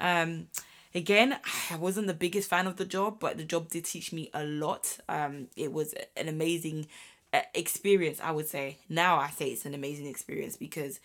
Um, 0.00 0.48
Again, 0.94 1.36
I 1.70 1.76
wasn't 1.76 2.06
the 2.06 2.14
biggest 2.14 2.48
fan 2.48 2.66
of 2.66 2.76
the 2.76 2.84
job, 2.84 3.18
but 3.20 3.36
the 3.36 3.44
job 3.44 3.68
did 3.68 3.84
teach 3.84 4.12
me 4.12 4.30
a 4.32 4.44
lot. 4.44 4.98
Um, 5.08 5.48
it 5.56 5.72
was 5.72 5.94
an 6.16 6.28
amazing 6.28 6.86
uh, 7.32 7.42
experience, 7.54 8.20
I 8.22 8.30
would 8.30 8.48
say. 8.48 8.78
Now 8.88 9.16
I 9.16 9.30
say 9.30 9.48
it's 9.48 9.66
an 9.66 9.74
amazing 9.74 10.06
experience 10.06 10.56
because 10.56 11.00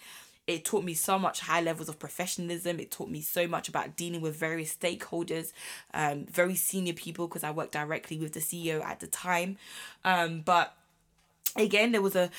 it 0.48 0.66
taught 0.66 0.84
me 0.84 0.96
so 0.96 1.20
much 1.20 1.42
high 1.42 1.62
levels 1.62 1.90
of 1.90 2.00
professionalism. 2.00 2.80
It 2.80 2.90
taught 2.90 3.10
me 3.10 3.22
so 3.22 3.48
much 3.48 3.70
about 3.70 3.96
dealing 3.96 4.22
with 4.22 4.36
various 4.36 4.76
stakeholders, 4.76 5.54
um, 5.94 6.26
very 6.26 6.56
senior 6.56 6.94
people 6.94 7.28
because 7.28 7.44
I 7.44 7.52
worked 7.52 7.74
directly 7.74 8.18
with 8.18 8.34
the 8.34 8.40
CEO 8.40 8.84
at 8.84 9.00
the 9.00 9.08
time. 9.08 9.58
Um, 10.04 10.42
but 10.42 10.76
again 11.56 11.92
there 11.92 12.02
was 12.02 12.16
a 12.16 12.30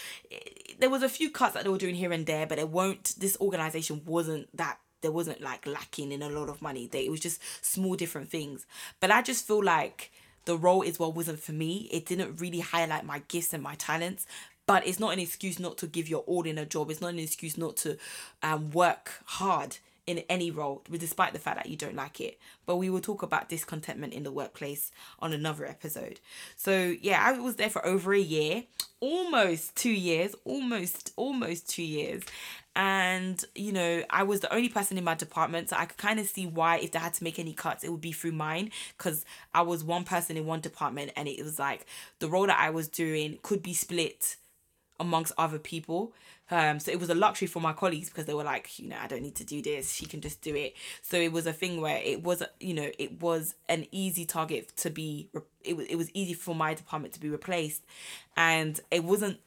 there 0.79 0.89
was 0.89 1.03
a 1.03 1.09
few 1.09 1.31
cuts 1.31 1.55
that 1.55 1.65
they 1.65 1.69
were 1.69 1.77
doing 1.77 1.97
here 1.97 2.13
and 2.13 2.27
there 2.27 2.47
but 2.47 2.61
it 2.61 2.69
won't 2.69 3.15
this 3.19 3.37
organization 3.41 4.01
wasn't 4.07 4.49
that 4.57 4.79
there 5.01 5.13
wasn't 5.13 5.41
like 5.41 5.67
lacking 5.67 6.13
in 6.13 6.23
a 6.23 6.29
lot 6.29 6.49
of 6.49 6.63
money. 6.63 6.87
They, 6.87 7.07
it 7.07 7.11
was 7.11 7.21
just 7.21 7.41
small 7.65 7.97
different 7.97 8.31
things. 8.31 8.67
But 9.01 9.11
I 9.11 9.23
just 9.23 9.47
feel 9.47 9.63
like 9.63 10.13
the 10.45 10.57
role 10.57 10.85
as 10.85 10.99
well 10.99 11.13
wasn't 11.13 11.41
for 11.41 11.53
me. 11.53 11.89
It 11.93 12.07
didn't 12.07 12.41
really 12.41 12.61
highlight 12.61 13.05
my 13.05 13.23
gifts 13.29 13.53
and 13.53 13.63
my 13.63 13.75
talents. 13.77 14.27
But 14.67 14.87
it's 14.87 15.01
not 15.01 15.13
an 15.13 15.19
excuse 15.19 15.59
not 15.59 15.79
to 15.79 15.87
give 15.87 16.09
your 16.09 16.21
all 16.21 16.43
in 16.43 16.59
a 16.59 16.65
job. 16.65 16.91
It's 16.91 17.01
not 17.01 17.13
an 17.13 17.19
excuse 17.19 17.59
not 17.59 17.77
to 17.79 17.99
um, 18.43 18.71
work 18.71 19.11
hard 19.25 19.79
in 20.11 20.25
any 20.29 20.51
role, 20.51 20.83
despite 20.91 21.33
the 21.33 21.39
fact 21.39 21.57
that 21.57 21.69
you 21.71 21.77
don't 21.77 21.95
like 21.95 22.21
it. 22.21 22.39
But 22.67 22.77
we 22.77 22.91
will 22.91 23.01
talk 23.01 23.23
about 23.23 23.49
discontentment 23.49 24.13
in 24.13 24.23
the 24.23 24.33
workplace 24.33 24.91
on 25.21 25.33
another 25.33 25.65
episode. 25.67 26.21
So, 26.57 26.95
yeah, 27.01 27.23
I 27.25 27.39
was 27.39 27.57
there 27.57 27.71
for 27.71 27.85
over 27.87 28.13
a 28.13 28.21
year. 28.21 28.65
almost 29.01 29.75
two 29.77 29.91
years, 29.91 30.35
almost 30.45 31.13
almost 31.17 31.69
two 31.69 31.83
years, 31.83 32.23
and 32.77 33.43
you 33.55 33.73
know 33.73 34.03
I 34.11 34.23
was 34.23 34.41
the 34.41 34.53
only 34.55 34.69
person 34.69 34.99
in 34.99 35.05
my 35.05 35.15
department, 35.15 35.71
so 35.71 35.77
I 35.77 35.87
could 35.87 35.97
kind 35.97 36.21
of 36.21 36.27
see 36.27 36.47
why 36.47 36.77
if 36.77 36.93
they 36.93 36.99
had 36.99 37.15
to 37.15 37.25
make 37.25 37.39
any 37.39 37.53
cuts, 37.55 37.83
it 37.83 37.91
would 37.91 38.01
be 38.01 38.13
through 38.13 38.33
mine 38.33 38.71
because 38.97 39.25
I 39.55 39.63
was 39.63 39.83
one 39.83 40.05
person 40.05 40.37
in 40.37 40.47
one 40.47 40.61
department, 40.61 41.13
and 41.17 41.29
it 41.29 41.43
was 41.43 41.59
like 41.59 41.87
the 42.19 42.29
role 42.29 42.47
that 42.47 42.59
I 42.61 42.71
was 42.71 42.89
doing 42.89 43.39
could 43.43 43.63
be 43.63 43.75
split 43.75 44.37
amongst 44.99 45.33
other 45.39 45.59
people. 45.59 46.13
Um, 46.51 46.81
so 46.81 46.91
it 46.91 46.99
was 46.99 47.11
a 47.11 47.15
luxury 47.15 47.47
for 47.49 47.61
my 47.61 47.73
colleagues 47.73 48.09
because 48.09 48.27
they 48.27 48.35
were 48.35 48.45
like, 48.45 48.79
you 48.79 48.89
know, 48.89 48.97
I 49.01 49.07
don't 49.07 49.23
need 49.23 49.37
to 49.37 49.45
do 49.45 49.63
this. 49.63 49.93
She 49.93 50.07
can 50.07 50.21
just 50.21 50.43
do 50.43 50.55
it. 50.55 50.75
So 51.03 51.17
it 51.17 51.33
was 51.33 51.47
a 51.47 51.53
thing 51.53 51.81
where 51.81 52.01
it 52.05 52.23
was, 52.23 52.43
you 52.59 52.75
know, 52.75 52.91
it 52.99 53.21
was 53.21 53.55
an 53.69 53.87
easy 53.93 54.25
target 54.25 54.77
to 54.79 54.91
be. 54.91 55.29
It 55.63 55.77
was 55.77 55.87
it 55.87 55.97
was 55.97 56.11
easy 56.13 56.35
for 56.35 56.55
my 56.55 56.75
department 56.75 57.15
to 57.15 57.21
be 57.21 57.29
replaced, 57.29 57.85
and 58.37 58.81
it 58.91 59.05
wasn't. 59.05 59.39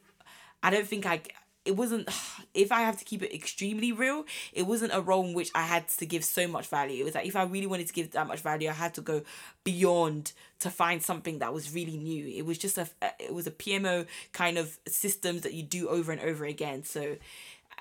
I 0.62 0.70
don't 0.70 0.86
think 0.86 1.04
I 1.04 1.20
it 1.64 1.76
wasn't 1.76 2.08
if 2.54 2.70
I 2.70 2.82
have 2.82 2.98
to 2.98 3.04
keep 3.04 3.22
it 3.22 3.34
extremely 3.34 3.92
real, 3.92 4.24
it 4.52 4.66
wasn't 4.66 4.94
a 4.94 5.00
role 5.00 5.24
in 5.24 5.34
which 5.34 5.50
I 5.54 5.62
had 5.62 5.88
to 5.88 6.06
give 6.06 6.24
so 6.24 6.46
much 6.46 6.66
value. 6.68 7.00
It 7.00 7.04
was 7.04 7.14
like 7.14 7.26
if 7.26 7.36
I 7.36 7.44
really 7.44 7.66
wanted 7.66 7.86
to 7.88 7.92
give 7.92 8.10
that 8.12 8.26
much 8.26 8.40
value, 8.40 8.68
I 8.68 8.72
had 8.72 8.94
to 8.94 9.00
go 9.00 9.22
beyond 9.64 10.32
to 10.60 10.70
find 10.70 11.02
something 11.02 11.38
that 11.38 11.52
was 11.52 11.74
really 11.74 11.96
new. 11.96 12.26
It 12.26 12.46
was 12.46 12.58
just 12.58 12.78
a 12.78 12.88
it 13.18 13.34
was 13.34 13.46
a 13.46 13.50
PMO 13.50 14.06
kind 14.32 14.58
of 14.58 14.78
systems 14.86 15.42
that 15.42 15.54
you 15.54 15.62
do 15.62 15.88
over 15.88 16.12
and 16.12 16.20
over 16.20 16.44
again. 16.44 16.84
So 16.84 17.16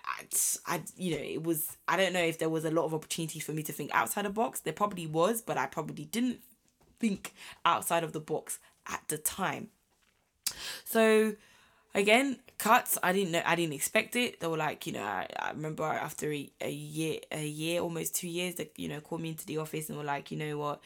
I, 0.05 0.25
I 0.65 0.81
you 0.97 1.15
know 1.15 1.23
it 1.23 1.43
was 1.43 1.77
I 1.87 1.97
don't 1.97 2.13
know 2.13 2.23
if 2.23 2.39
there 2.39 2.49
was 2.49 2.65
a 2.65 2.71
lot 2.71 2.85
of 2.85 2.93
opportunity 2.93 3.39
for 3.39 3.51
me 3.51 3.63
to 3.63 3.73
think 3.73 3.91
outside 3.93 4.25
the 4.25 4.29
box. 4.29 4.59
There 4.59 4.73
probably 4.73 5.07
was, 5.07 5.41
but 5.41 5.57
I 5.57 5.65
probably 5.65 6.05
didn't 6.05 6.39
think 6.99 7.33
outside 7.65 8.03
of 8.03 8.13
the 8.13 8.19
box 8.19 8.59
at 8.87 9.01
the 9.07 9.17
time. 9.17 9.69
So 10.85 11.35
again 11.95 12.39
cuts 12.63 12.97
i 13.03 13.11
didn't 13.11 13.31
know 13.31 13.41
i 13.45 13.55
didn't 13.55 13.73
expect 13.73 14.15
it. 14.15 14.39
They 14.39 14.47
were 14.47 14.55
like 14.55 14.87
you 14.87 14.93
know 14.93 15.03
i, 15.03 15.27
I 15.37 15.49
remember 15.51 15.83
after 15.83 16.31
a, 16.31 16.49
a 16.61 16.71
year 16.71 17.19
a 17.29 17.45
year 17.45 17.81
almost 17.81 18.15
two 18.15 18.29
years 18.29 18.55
that 18.55 18.71
you 18.77 18.87
know 18.87 19.01
called 19.01 19.19
me 19.19 19.29
into 19.29 19.45
the 19.45 19.57
office 19.57 19.89
and 19.89 19.97
were 19.97 20.05
like 20.05 20.31
you 20.31 20.37
know 20.37 20.57
what? 20.57 20.79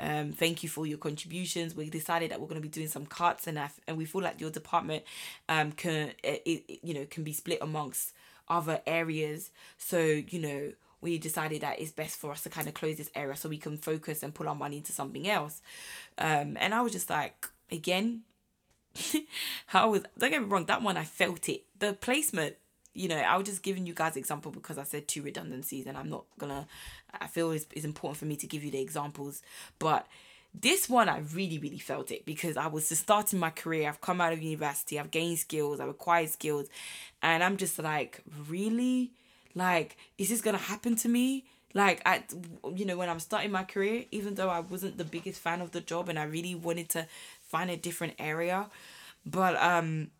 Um 0.00 0.32
thank 0.32 0.64
you 0.64 0.68
for 0.68 0.88
your 0.88 0.98
contributions. 0.98 1.76
We 1.76 1.88
decided 1.88 2.32
that 2.32 2.40
we're 2.40 2.48
going 2.48 2.60
to 2.60 2.68
be 2.68 2.76
doing 2.78 2.88
some 2.88 3.06
cuts 3.06 3.46
and 3.46 3.60
and 3.86 3.96
we 3.96 4.06
feel 4.06 4.22
like 4.22 4.40
your 4.40 4.50
department 4.50 5.04
um 5.48 5.70
can 5.70 6.10
it, 6.24 6.42
it 6.44 6.80
you 6.82 6.94
know 6.94 7.06
can 7.08 7.22
be 7.22 7.32
split 7.32 7.58
amongst 7.62 8.12
other 8.48 8.80
areas. 8.84 9.50
So 9.78 9.98
you 10.00 10.40
know 10.40 10.72
we 11.00 11.16
decided 11.18 11.60
that 11.62 11.78
it's 11.78 11.92
best 11.92 12.18
for 12.18 12.32
us 12.32 12.42
to 12.42 12.50
kind 12.50 12.66
of 12.66 12.74
close 12.74 12.96
this 12.96 13.10
area 13.14 13.36
so 13.36 13.48
we 13.48 13.56
can 13.56 13.76
focus 13.78 14.24
and 14.24 14.34
put 14.34 14.48
our 14.48 14.56
money 14.56 14.78
into 14.78 14.90
something 14.90 15.28
else. 15.28 15.62
Um 16.18 16.56
and 16.58 16.74
i 16.74 16.80
was 16.80 16.90
just 16.90 17.08
like 17.08 17.46
again 17.70 18.22
how 19.66 19.90
was 19.90 20.02
don't 20.18 20.30
get 20.30 20.42
me 20.42 20.48
wrong, 20.48 20.66
that 20.66 20.82
one 20.82 20.96
I 20.96 21.04
felt 21.04 21.48
it. 21.48 21.64
The 21.78 21.92
placement, 21.94 22.56
you 22.94 23.08
know, 23.08 23.16
I 23.16 23.36
was 23.36 23.46
just 23.46 23.62
giving 23.62 23.86
you 23.86 23.94
guys 23.94 24.16
example 24.16 24.50
because 24.52 24.78
I 24.78 24.84
said 24.84 25.08
two 25.08 25.22
redundancies 25.22 25.86
and 25.86 25.96
I'm 25.96 26.08
not 26.08 26.24
gonna 26.38 26.66
I 27.18 27.26
feel 27.26 27.50
it's, 27.52 27.66
it's 27.72 27.84
important 27.84 28.18
for 28.18 28.26
me 28.26 28.36
to 28.36 28.46
give 28.46 28.64
you 28.64 28.70
the 28.70 28.80
examples. 28.80 29.42
But 29.78 30.06
this 30.52 30.88
one 30.88 31.08
I 31.08 31.18
really, 31.32 31.58
really 31.58 31.78
felt 31.78 32.10
it 32.10 32.24
because 32.24 32.56
I 32.56 32.66
was 32.66 32.88
just 32.88 33.02
starting 33.02 33.38
my 33.38 33.50
career. 33.50 33.88
I've 33.88 34.00
come 34.00 34.20
out 34.20 34.32
of 34.32 34.42
university, 34.42 34.98
I've 34.98 35.10
gained 35.10 35.38
skills, 35.38 35.80
I've 35.80 35.88
acquired 35.88 36.30
skills, 36.30 36.66
and 37.22 37.42
I'm 37.44 37.56
just 37.56 37.78
like, 37.78 38.22
really? 38.48 39.12
Like, 39.54 39.96
is 40.18 40.28
this 40.28 40.40
gonna 40.40 40.58
happen 40.58 40.96
to 40.96 41.08
me? 41.08 41.44
Like 41.72 42.02
I 42.04 42.24
you 42.74 42.84
know, 42.84 42.96
when 42.96 43.08
I'm 43.08 43.20
starting 43.20 43.52
my 43.52 43.62
career, 43.62 44.04
even 44.10 44.34
though 44.34 44.50
I 44.50 44.60
wasn't 44.60 44.98
the 44.98 45.04
biggest 45.04 45.40
fan 45.40 45.60
of 45.60 45.70
the 45.70 45.80
job 45.80 46.08
and 46.08 46.18
I 46.18 46.24
really 46.24 46.54
wanted 46.54 46.88
to 46.90 47.06
find 47.50 47.70
a 47.70 47.76
different 47.76 48.14
area. 48.18 48.66
But 49.26 49.56
um 49.56 50.10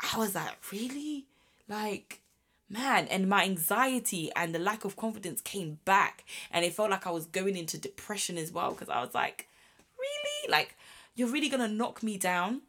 I 0.00 0.18
was 0.18 0.34
like, 0.34 0.58
really? 0.72 1.26
Like, 1.68 2.22
man, 2.68 3.06
and 3.08 3.28
my 3.28 3.44
anxiety 3.44 4.30
and 4.34 4.54
the 4.54 4.58
lack 4.58 4.84
of 4.84 4.96
confidence 4.96 5.40
came 5.40 5.78
back 5.84 6.24
and 6.50 6.64
it 6.64 6.74
felt 6.74 6.90
like 6.90 7.06
I 7.06 7.10
was 7.10 7.26
going 7.26 7.56
into 7.56 7.78
depression 7.78 8.36
as 8.36 8.50
well 8.50 8.72
because 8.72 8.88
I 8.88 9.00
was 9.00 9.14
like, 9.14 9.48
really? 9.98 10.50
Like, 10.50 10.76
you're 11.14 11.28
really 11.28 11.48
gonna 11.48 11.68
knock 11.68 12.02
me 12.02 12.16
down? 12.18 12.62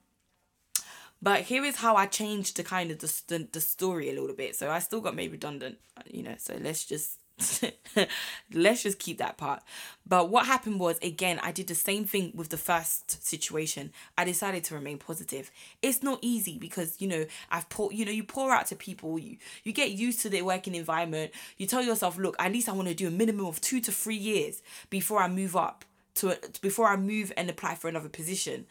But 1.21 1.43
here 1.43 1.63
is 1.63 1.77
how 1.77 1.95
I 1.95 2.05
changed 2.05 2.57
the 2.57 2.63
kind 2.63 2.91
of 2.91 2.99
the, 2.99 3.21
the, 3.27 3.47
the 3.53 3.61
story 3.61 4.09
a 4.09 4.19
little 4.19 4.35
bit. 4.35 4.57
So 4.57 4.69
I 4.69 4.79
still 4.79 4.99
got 4.99 5.15
made 5.15 5.31
redundant, 5.31 5.77
you 6.11 6.21
know. 6.21 6.35
So 6.37 6.57
let's 6.61 6.83
just 6.83 7.22
let's 8.53 8.83
just 8.83 8.99
keep 8.99 9.17
that 9.17 9.37
part. 9.37 9.61
But 10.05 10.29
what 10.29 10.45
happened 10.45 10.79
was 10.79 10.97
again, 10.99 11.39
I 11.41 11.51
did 11.51 11.67
the 11.67 11.75
same 11.75 12.05
thing 12.05 12.31
with 12.35 12.49
the 12.49 12.57
first 12.57 13.25
situation. 13.25 13.91
I 14.17 14.25
decided 14.25 14.63
to 14.65 14.75
remain 14.75 14.97
positive. 14.97 15.51
It's 15.81 16.03
not 16.03 16.19
easy 16.21 16.57
because 16.57 17.01
you 17.01 17.07
know 17.07 17.25
I've 17.49 17.69
pour 17.69 17.91
you 17.91 18.05
know 18.05 18.11
you 18.11 18.23
pour 18.23 18.51
out 18.51 18.67
to 18.67 18.75
people. 18.75 19.17
You 19.17 19.37
you 19.63 19.73
get 19.73 19.91
used 19.91 20.21
to 20.21 20.29
the 20.29 20.41
working 20.41 20.75
environment. 20.75 21.31
You 21.57 21.65
tell 21.65 21.81
yourself, 21.81 22.17
look, 22.17 22.35
at 22.39 22.51
least 22.51 22.69
I 22.69 22.73
want 22.73 22.87
to 22.89 22.93
do 22.93 23.07
a 23.07 23.11
minimum 23.11 23.45
of 23.45 23.61
two 23.61 23.81
to 23.81 23.91
three 23.91 24.15
years 24.15 24.61
before 24.89 25.19
I 25.19 25.27
move 25.27 25.55
up 25.55 25.85
to 26.15 26.37
before 26.61 26.87
I 26.87 26.97
move 26.97 27.31
and 27.35 27.49
apply 27.49 27.75
for 27.75 27.87
another 27.87 28.09
position. 28.09 28.65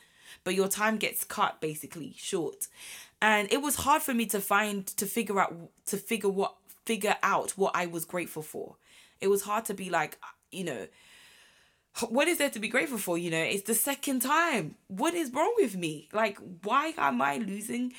But 0.44 0.54
your 0.54 0.68
time 0.68 0.96
gets 0.96 1.24
cut 1.24 1.60
basically 1.60 2.14
short, 2.16 2.68
and 3.20 3.52
it 3.52 3.60
was 3.60 3.76
hard 3.76 4.02
for 4.02 4.14
me 4.14 4.26
to 4.26 4.40
find 4.40 4.86
to 4.86 5.06
figure 5.06 5.38
out 5.38 5.54
to 5.86 5.96
figure 5.96 6.30
what 6.30 6.54
figure 6.84 7.16
out 7.22 7.52
what 7.52 7.74
I 7.74 7.86
was 7.86 8.04
grateful 8.04 8.42
for. 8.42 8.76
It 9.20 9.28
was 9.28 9.42
hard 9.42 9.64
to 9.66 9.74
be 9.74 9.90
like, 9.90 10.18
you 10.50 10.64
know, 10.64 10.86
what 12.08 12.28
is 12.28 12.38
there 12.38 12.50
to 12.50 12.58
be 12.58 12.68
grateful 12.68 12.98
for? 12.98 13.18
You 13.18 13.30
know, 13.30 13.42
it's 13.42 13.62
the 13.62 13.74
second 13.74 14.20
time. 14.20 14.76
What 14.88 15.14
is 15.14 15.32
wrong 15.32 15.54
with 15.56 15.76
me? 15.76 16.08
Like, 16.12 16.38
why 16.62 16.94
am 16.96 17.20
I 17.20 17.36
losing, 17.36 17.92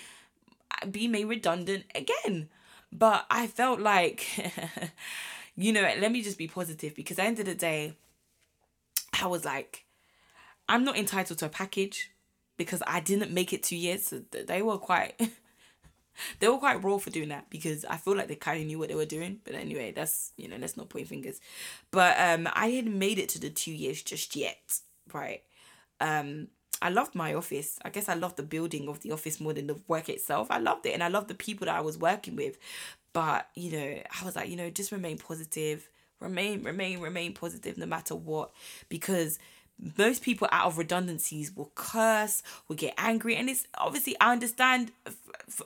uh, 0.82 0.88
being 0.88 1.12
made 1.12 1.26
redundant 1.26 1.86
again? 1.94 2.50
But 2.92 3.26
I 3.30 3.48
felt 3.48 3.80
like, 3.80 4.52
you 5.56 5.72
know, 5.72 5.82
let 5.82 6.12
me 6.12 6.22
just 6.22 6.38
be 6.38 6.48
positive 6.48 6.96
because 6.96 7.20
at 7.20 7.24
the 7.24 7.28
end 7.28 7.40
of 7.40 7.46
the 7.46 7.56
day, 7.56 7.96
I 9.22 9.28
was 9.28 9.46
like, 9.46 9.86
I'm 10.68 10.84
not 10.84 10.98
entitled 10.98 11.40
to 11.40 11.46
a 11.46 11.50
package 11.50 12.12
because 12.58 12.82
I 12.88 13.00
didn't 13.00 13.32
make 13.32 13.54
it 13.54 13.64
two 13.64 13.76
years. 13.76 14.08
So 14.08 14.22
they 14.32 14.62
were 14.62 14.78
quite 14.78 15.20
they 16.40 16.48
were 16.48 16.58
quite 16.58 16.84
raw 16.84 16.98
for 16.98 17.10
doing 17.10 17.30
that 17.30 17.50
because 17.50 17.86
I 17.86 17.98
feel 17.98 18.16
like 18.16 18.28
they 18.28 18.36
kind 18.36 18.62
of 18.62 18.68
knew 18.68 18.80
what 18.80 18.90
they 18.90 18.96
were 18.96 19.06
doing. 19.06 19.40
But 19.44 19.56
anyway, 19.56 19.92
that's 19.92 20.32
you 20.38 20.48
know, 20.48 20.58
let's 20.60 20.78
not 20.78 20.90
point 20.90 21.08
fingers. 21.08 21.40
But 21.92 22.20
um, 22.20 22.48
I 22.54 22.68
hadn't 22.68 22.98
made 22.98 23.20
it 23.20 23.30
to 23.30 23.40
the 23.40 23.50
two 23.50 23.72
years 23.74 24.02
just 24.02 24.36
yet, 24.36 24.80
right? 25.14 25.42
Um, 26.00 26.48
I 26.82 26.90
loved 26.90 27.16
my 27.16 27.34
office. 27.34 27.80
I 27.84 27.90
guess 27.90 28.10
I 28.10 28.14
loved 28.14 28.36
the 28.38 28.44
building 28.44 28.90
of 28.90 29.00
the 29.02 29.12
office 29.12 29.40
more 29.40 29.54
than 29.54 29.68
the 29.68 29.80
work 29.88 30.10
itself. 30.10 30.48
I 30.50 30.58
loved 30.58 30.86
it, 30.86 30.94
and 30.94 31.04
I 31.04 31.08
loved 31.08 31.30
the 31.30 31.36
people 31.36 31.66
that 31.66 31.76
I 31.76 31.82
was 31.82 31.98
working 31.98 32.36
with. 32.36 32.58
But 33.14 33.48
you 33.56 33.72
know, 33.72 34.02
I 34.22 34.26
was 34.26 34.36
like, 34.36 34.50
you 34.50 34.58
know, 34.58 34.70
just 34.70 34.92
remain 34.92 35.18
positive, 35.18 35.88
remain, 36.20 36.64
remain, 36.64 37.00
remain 37.00 37.34
positive 37.34 37.78
no 37.78 37.86
matter 37.86 38.16
what, 38.16 38.52
because 38.90 39.40
most 39.98 40.22
people 40.22 40.48
out 40.52 40.68
of 40.68 40.78
redundancies 40.78 41.56
will 41.56 41.72
curse, 41.76 42.44
will 42.68 42.76
get 42.76 42.94
angry, 42.98 43.36
and 43.36 43.50
it's 43.50 43.68
obviously 43.78 44.16
I 44.20 44.32
understand 44.32 44.92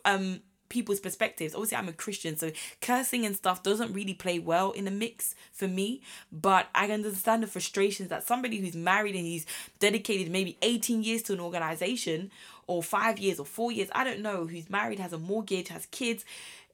um 0.06 0.42
people's 0.70 1.00
perspectives. 1.00 1.54
Obviously, 1.54 1.78
I'm 1.78 1.88
a 1.88 1.94
Christian, 1.94 2.38
so 2.38 2.52
cursing 2.82 3.26
and 3.26 3.36
stuff 3.36 3.64
doesn't 3.64 3.94
really 3.94 4.14
play 4.14 4.40
well 4.40 4.72
in 4.72 4.86
the 4.86 4.92
mix 4.92 5.36
for 5.52 5.68
me. 5.68 6.02
But 6.32 6.68
I 6.76 6.90
understand 6.90 7.44
the 7.44 7.48
frustrations 7.48 8.10
that 8.10 8.24
somebody 8.24 8.60
who's 8.60 8.76
married 8.76 9.16
and 9.16 9.26
he's 9.26 9.46
dedicated 9.80 10.32
maybe 10.32 10.58
18 10.62 11.04
years 11.04 11.22
to 11.24 11.34
an 11.34 11.40
organization, 11.40 12.32
or 12.68 12.84
five 12.84 13.18
years, 13.18 13.40
or 13.40 13.46
four 13.46 13.72
years, 13.72 13.90
I 13.94 14.04
don't 14.04 14.20
know, 14.20 14.46
who's 14.46 14.70
married, 14.70 15.00
has 15.00 15.14
a 15.14 15.18
mortgage, 15.18 15.70
has 15.70 15.86
kids, 15.88 16.26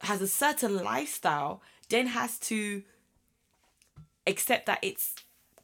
has 0.01 0.21
a 0.21 0.27
certain 0.27 0.83
lifestyle, 0.83 1.61
then 1.89 2.07
has 2.07 2.39
to 2.39 2.83
accept 4.25 4.65
that 4.65 4.79
it's 4.81 5.15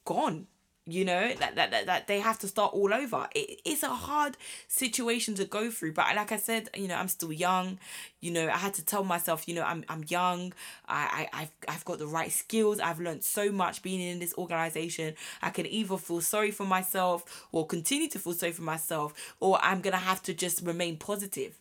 gone 0.06 0.48
you 0.91 1.05
know 1.05 1.34
that, 1.36 1.55
that, 1.55 1.72
that, 1.72 1.86
that 1.86 2.08
they 2.08 2.19
have 2.19 2.39
to 2.39 2.48
start 2.48 2.74
all 2.74 2.93
over. 2.93 3.27
It, 3.36 3.62
it's 3.65 3.84
a 3.84 3.89
hard 3.89 4.38
situation 4.67 5.36
to 5.36 5.46
go 5.46 5.72
through 5.72 5.93
but 5.93 6.15
like 6.15 6.31
i 6.31 6.38
said 6.38 6.69
you 6.75 6.88
know 6.88 6.96
i'm 6.96 7.08
still 7.08 7.31
young. 7.31 7.79
You 8.22 8.31
know 8.31 8.48
i 8.48 8.58
had 8.58 8.74
to 8.75 8.86
tell 8.86 9.03
myself 9.03 9.48
you 9.48 9.55
know 9.55 9.63
i'm, 9.63 9.84
I'm 9.89 10.03
young. 10.08 10.53
I, 10.88 11.27
I 11.34 11.41
I've, 11.41 11.51
I've 11.67 11.86
got 11.86 12.00
the 12.00 12.08
right 12.08 12.31
skills. 12.31 12.79
I've 12.79 13.00
learned 13.00 13.24
so 13.24 13.51
much 13.51 13.81
being 13.81 14.01
in 14.01 14.19
this 14.19 14.34
organization. 14.38 15.15
I 15.41 15.50
can 15.50 15.65
either 15.65 15.98
feel 15.98 16.22
sorry 16.22 16.51
for 16.51 16.65
myself 16.65 17.48
or 17.51 17.65
continue 17.65 18.10
to 18.10 18.19
feel 18.19 18.34
sorry 18.34 18.51
for 18.51 18.63
myself 18.63 19.13
or 19.39 19.60
i'm 19.62 19.81
gonna 19.81 19.98
have 19.98 20.22
to 20.24 20.34
just 20.34 20.65
remain 20.65 20.98
positive. 20.98 21.55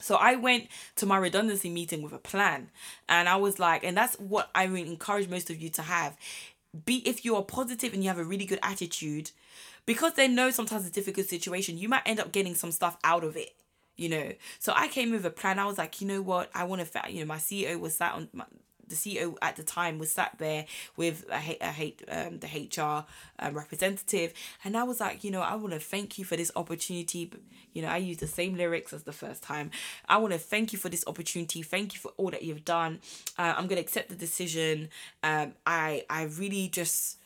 So 0.00 0.14
I 0.14 0.36
went 0.36 0.68
to 0.96 1.06
my 1.06 1.18
redundancy 1.18 1.70
meeting 1.70 2.02
with 2.02 2.12
a 2.12 2.18
plan 2.18 2.70
and 3.08 3.28
I 3.28 3.36
was 3.36 3.58
like 3.58 3.84
and 3.84 3.96
that's 3.96 4.14
what 4.16 4.48
I 4.54 4.66
would 4.66 4.86
encourage 4.86 5.28
most 5.28 5.50
of 5.50 5.60
you 5.60 5.70
to 5.70 5.82
have 5.82 6.16
be 6.84 6.96
if 7.08 7.24
you 7.24 7.34
are 7.36 7.42
positive 7.42 7.92
and 7.94 8.02
you 8.02 8.08
have 8.08 8.18
a 8.18 8.24
really 8.24 8.44
good 8.44 8.58
attitude 8.62 9.30
because 9.86 10.14
they 10.14 10.28
know 10.28 10.50
sometimes 10.50 10.86
it's 10.86 10.96
a 10.96 11.00
difficult 11.00 11.26
situation 11.26 11.78
you 11.78 11.88
might 11.88 12.02
end 12.04 12.20
up 12.20 12.30
getting 12.30 12.54
some 12.54 12.70
stuff 12.70 12.96
out 13.04 13.24
of 13.24 13.36
it 13.36 13.54
you 13.98 14.08
know? 14.08 14.32
So 14.60 14.72
i 14.74 14.88
came 14.88 15.10
with 15.10 15.26
a 15.26 15.30
plan. 15.30 15.58
I 15.58 15.66
was 15.66 15.76
like 15.76 16.00
you 16.00 16.06
know 16.06 16.22
what? 16.22 16.50
I 16.54 16.64
want 16.64 16.80
to 16.80 17.10
you 17.10 17.20
know 17.20 17.26
my 17.26 17.36
ceo 17.36 17.78
was 17.78 17.94
sat 17.96 18.14
on 18.14 18.28
my, 18.32 18.44
the 18.88 18.96
CEO 18.96 19.36
at 19.42 19.56
the 19.56 19.62
time 19.62 19.98
was 19.98 20.12
sat 20.12 20.34
there 20.38 20.66
with 20.96 21.24
a, 21.30 21.58
a 21.62 21.94
um, 22.10 22.38
the 22.38 22.46
HR 22.46 23.04
um, 23.38 23.54
representative, 23.54 24.32
and 24.64 24.76
I 24.76 24.84
was 24.84 25.00
like, 25.00 25.24
you 25.24 25.30
know, 25.30 25.42
I 25.42 25.54
want 25.54 25.74
to 25.74 25.80
thank 25.80 26.18
you 26.18 26.24
for 26.24 26.36
this 26.36 26.50
opportunity. 26.56 27.30
You 27.72 27.82
know, 27.82 27.88
I 27.88 27.98
used 27.98 28.20
the 28.20 28.26
same 28.26 28.56
lyrics 28.56 28.92
as 28.92 29.04
the 29.04 29.12
first 29.12 29.42
time. 29.42 29.70
I 30.08 30.16
want 30.18 30.32
to 30.32 30.38
thank 30.38 30.72
you 30.72 30.78
for 30.78 30.88
this 30.88 31.04
opportunity. 31.06 31.62
Thank 31.62 31.94
you 31.94 32.00
for 32.00 32.12
all 32.16 32.30
that 32.30 32.42
you've 32.42 32.64
done. 32.64 33.00
Uh, 33.38 33.54
I'm 33.56 33.66
gonna 33.66 33.80
accept 33.80 34.08
the 34.08 34.16
decision. 34.16 34.88
Um, 35.22 35.54
I 35.66 36.04
I 36.10 36.24
really 36.24 36.68
just. 36.68 37.16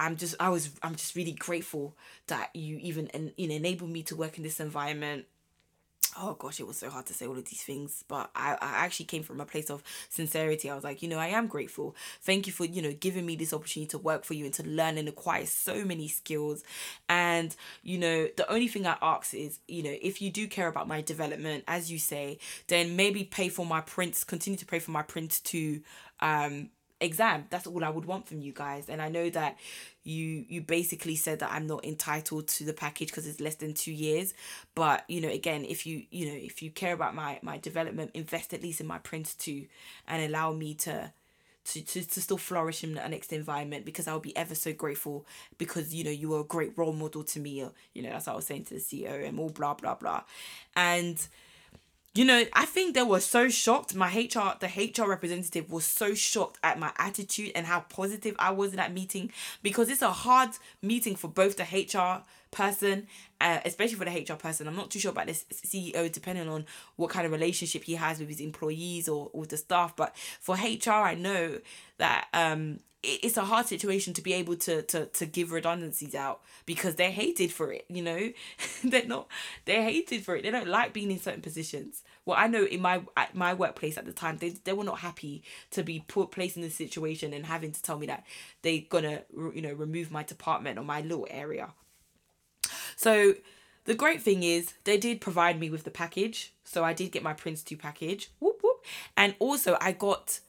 I'm 0.00 0.16
just 0.16 0.36
I 0.38 0.48
was 0.48 0.70
I'm 0.80 0.94
just 0.94 1.16
really 1.16 1.32
grateful 1.32 1.96
that 2.28 2.54
you 2.54 2.78
even 2.80 3.08
and 3.08 3.32
you 3.36 3.48
know 3.48 3.56
enabled 3.56 3.90
me 3.90 4.04
to 4.04 4.14
work 4.14 4.36
in 4.36 4.44
this 4.44 4.60
environment 4.60 5.24
oh 6.20 6.34
gosh, 6.34 6.60
it 6.60 6.66
was 6.66 6.76
so 6.76 6.90
hard 6.90 7.06
to 7.06 7.14
say 7.14 7.26
all 7.26 7.38
of 7.38 7.44
these 7.44 7.62
things, 7.62 8.04
but 8.08 8.30
I, 8.34 8.52
I 8.60 8.84
actually 8.84 9.06
came 9.06 9.22
from 9.22 9.40
a 9.40 9.46
place 9.46 9.70
of 9.70 9.82
sincerity. 10.08 10.70
I 10.70 10.74
was 10.74 10.84
like, 10.84 11.02
you 11.02 11.08
know, 11.08 11.18
I 11.18 11.28
am 11.28 11.46
grateful. 11.46 11.94
Thank 12.22 12.46
you 12.46 12.52
for, 12.52 12.64
you 12.64 12.82
know, 12.82 12.92
giving 12.92 13.24
me 13.24 13.36
this 13.36 13.52
opportunity 13.52 13.88
to 13.90 13.98
work 13.98 14.24
for 14.24 14.34
you 14.34 14.44
and 14.44 14.54
to 14.54 14.64
learn 14.64 14.98
and 14.98 15.08
acquire 15.08 15.46
so 15.46 15.84
many 15.84 16.08
skills. 16.08 16.64
And, 17.08 17.54
you 17.82 17.98
know, 17.98 18.28
the 18.36 18.50
only 18.50 18.68
thing 18.68 18.86
I 18.86 18.96
ask 19.00 19.34
is, 19.34 19.60
you 19.68 19.82
know, 19.82 19.94
if 20.02 20.20
you 20.20 20.30
do 20.30 20.48
care 20.48 20.68
about 20.68 20.88
my 20.88 21.00
development, 21.00 21.64
as 21.68 21.90
you 21.90 21.98
say, 21.98 22.38
then 22.66 22.96
maybe 22.96 23.24
pay 23.24 23.48
for 23.48 23.64
my 23.64 23.80
prints, 23.80 24.24
continue 24.24 24.58
to 24.58 24.66
pay 24.66 24.78
for 24.78 24.90
my 24.90 25.02
PRINCE2 25.02 25.82
um 26.20 26.70
exam 27.00 27.44
that's 27.48 27.66
all 27.66 27.84
i 27.84 27.88
would 27.88 28.04
want 28.04 28.26
from 28.26 28.40
you 28.40 28.52
guys 28.52 28.88
and 28.88 29.00
i 29.00 29.08
know 29.08 29.30
that 29.30 29.56
you 30.08 30.44
you 30.48 30.62
basically 30.62 31.14
said 31.14 31.40
that 31.40 31.50
i'm 31.52 31.66
not 31.66 31.84
entitled 31.84 32.48
to 32.48 32.64
the 32.64 32.72
package 32.72 33.08
because 33.08 33.26
it's 33.26 33.40
less 33.40 33.56
than 33.56 33.74
two 33.74 33.92
years. 33.92 34.32
But 34.74 35.04
you 35.08 35.20
know 35.20 35.28
again 35.28 35.64
if 35.64 35.86
you 35.86 36.04
you 36.10 36.26
know 36.26 36.34
if 36.34 36.62
you 36.62 36.70
care 36.70 36.94
about 36.94 37.14
my 37.14 37.38
my 37.42 37.58
development 37.58 38.12
invest 38.14 38.54
at 38.54 38.62
least 38.62 38.80
in 38.80 38.86
my 38.86 38.98
PRINCE2 38.98 39.68
and 40.06 40.22
allow 40.22 40.52
me 40.52 40.74
to 40.74 41.12
to, 41.66 41.82
to, 41.82 42.08
to 42.08 42.22
still 42.22 42.38
flourish 42.38 42.82
in 42.82 42.94
the 42.94 43.06
next 43.08 43.30
environment 43.30 43.84
because 43.84 44.08
I'll 44.08 44.20
be 44.20 44.34
ever 44.34 44.54
so 44.54 44.72
grateful 44.72 45.26
because 45.58 45.94
you 45.94 46.04
know 46.04 46.10
you 46.10 46.30
were 46.30 46.40
a 46.40 46.44
great 46.44 46.76
role 46.78 46.94
model 46.94 47.22
to 47.24 47.40
me. 47.40 47.64
You 47.92 48.02
know 48.02 48.10
that's 48.10 48.26
what 48.26 48.32
I 48.32 48.36
was 48.36 48.46
saying 48.46 48.64
to 48.66 48.74
the 48.74 48.80
CEO 48.80 49.26
and 49.28 49.38
all 49.38 49.50
blah 49.50 49.74
blah 49.74 49.94
blah. 49.94 50.22
And 50.74 51.18
you 52.14 52.24
know, 52.24 52.44
I 52.52 52.64
think 52.64 52.94
they 52.94 53.02
were 53.02 53.20
so 53.20 53.48
shocked. 53.48 53.94
My 53.94 54.08
HR, 54.08 54.56
the 54.58 54.66
HR 54.66 55.08
representative 55.08 55.70
was 55.70 55.84
so 55.84 56.14
shocked 56.14 56.58
at 56.62 56.78
my 56.78 56.90
attitude 56.98 57.52
and 57.54 57.66
how 57.66 57.80
positive 57.80 58.34
I 58.38 58.50
was 58.50 58.70
in 58.70 58.76
that 58.76 58.92
meeting 58.92 59.30
because 59.62 59.88
it's 59.88 60.02
a 60.02 60.10
hard 60.10 60.50
meeting 60.82 61.16
for 61.16 61.28
both 61.28 61.56
the 61.56 61.64
HR 61.64 62.24
person, 62.50 63.06
uh, 63.40 63.60
especially 63.64 63.96
for 63.96 64.04
the 64.04 64.10
HR 64.10 64.36
person. 64.36 64.66
I'm 64.66 64.76
not 64.76 64.90
too 64.90 64.98
sure 64.98 65.10
about 65.12 65.26
this 65.26 65.44
CEO, 65.52 66.10
depending 66.10 66.48
on 66.48 66.66
what 66.96 67.10
kind 67.10 67.26
of 67.26 67.32
relationship 67.32 67.84
he 67.84 67.94
has 67.94 68.18
with 68.18 68.28
his 68.28 68.40
employees 68.40 69.08
or, 69.08 69.30
or 69.32 69.46
the 69.46 69.56
staff. 69.56 69.94
But 69.96 70.16
for 70.16 70.54
HR, 70.56 70.90
I 70.90 71.14
know 71.14 71.58
that 71.98 72.28
um, 72.32 72.80
it's 73.02 73.36
a 73.36 73.44
hard 73.44 73.66
situation 73.66 74.12
to 74.12 74.22
be 74.22 74.32
able 74.32 74.56
to 74.56 74.82
to 74.82 75.06
to 75.06 75.24
give 75.24 75.52
redundancies 75.52 76.14
out 76.14 76.40
because 76.66 76.96
they're 76.96 77.12
hated 77.12 77.52
for 77.52 77.72
it 77.72 77.84
you 77.88 78.02
know 78.02 78.32
they're 78.84 79.06
not 79.06 79.28
they're 79.66 79.84
hated 79.84 80.24
for 80.24 80.34
it 80.34 80.42
they 80.42 80.50
don't 80.50 80.66
like 80.66 80.92
being 80.92 81.10
in 81.10 81.18
certain 81.18 81.40
positions 81.40 82.02
well 82.24 82.36
i 82.38 82.48
know 82.48 82.64
in 82.64 82.80
my 82.80 83.00
at 83.16 83.34
my 83.36 83.54
workplace 83.54 83.96
at 83.96 84.04
the 84.04 84.12
time 84.12 84.36
they, 84.38 84.50
they 84.64 84.72
were 84.72 84.84
not 84.84 84.98
happy 84.98 85.42
to 85.70 85.84
be 85.84 86.04
put 86.08 86.32
placed 86.32 86.56
in 86.56 86.62
this 86.62 86.74
situation 86.74 87.32
and 87.32 87.46
having 87.46 87.70
to 87.70 87.82
tell 87.82 87.98
me 87.98 88.06
that 88.06 88.24
they're 88.62 88.82
gonna 88.88 89.22
you 89.54 89.62
know 89.62 89.72
remove 89.72 90.10
my 90.10 90.24
department 90.24 90.76
or 90.76 90.82
my 90.82 91.00
little 91.00 91.26
area 91.30 91.68
so 92.98 93.34
the 93.84 93.94
great 93.94 94.20
thing 94.20 94.42
is 94.42 94.74
they 94.84 94.98
did 94.98 95.20
provide 95.20 95.58
me 95.58 95.70
with 95.70 95.84
the 95.84 95.90
package 95.90 96.52
so 96.64 96.82
i 96.82 96.92
did 96.92 97.12
get 97.12 97.22
my 97.22 97.32
PRINCE2 97.32 97.78
package 97.78 98.30
whoop 98.40 98.60
whoop 98.62 98.84
and 99.16 99.34
also 99.38 99.78
i 99.80 99.92
got 99.92 100.40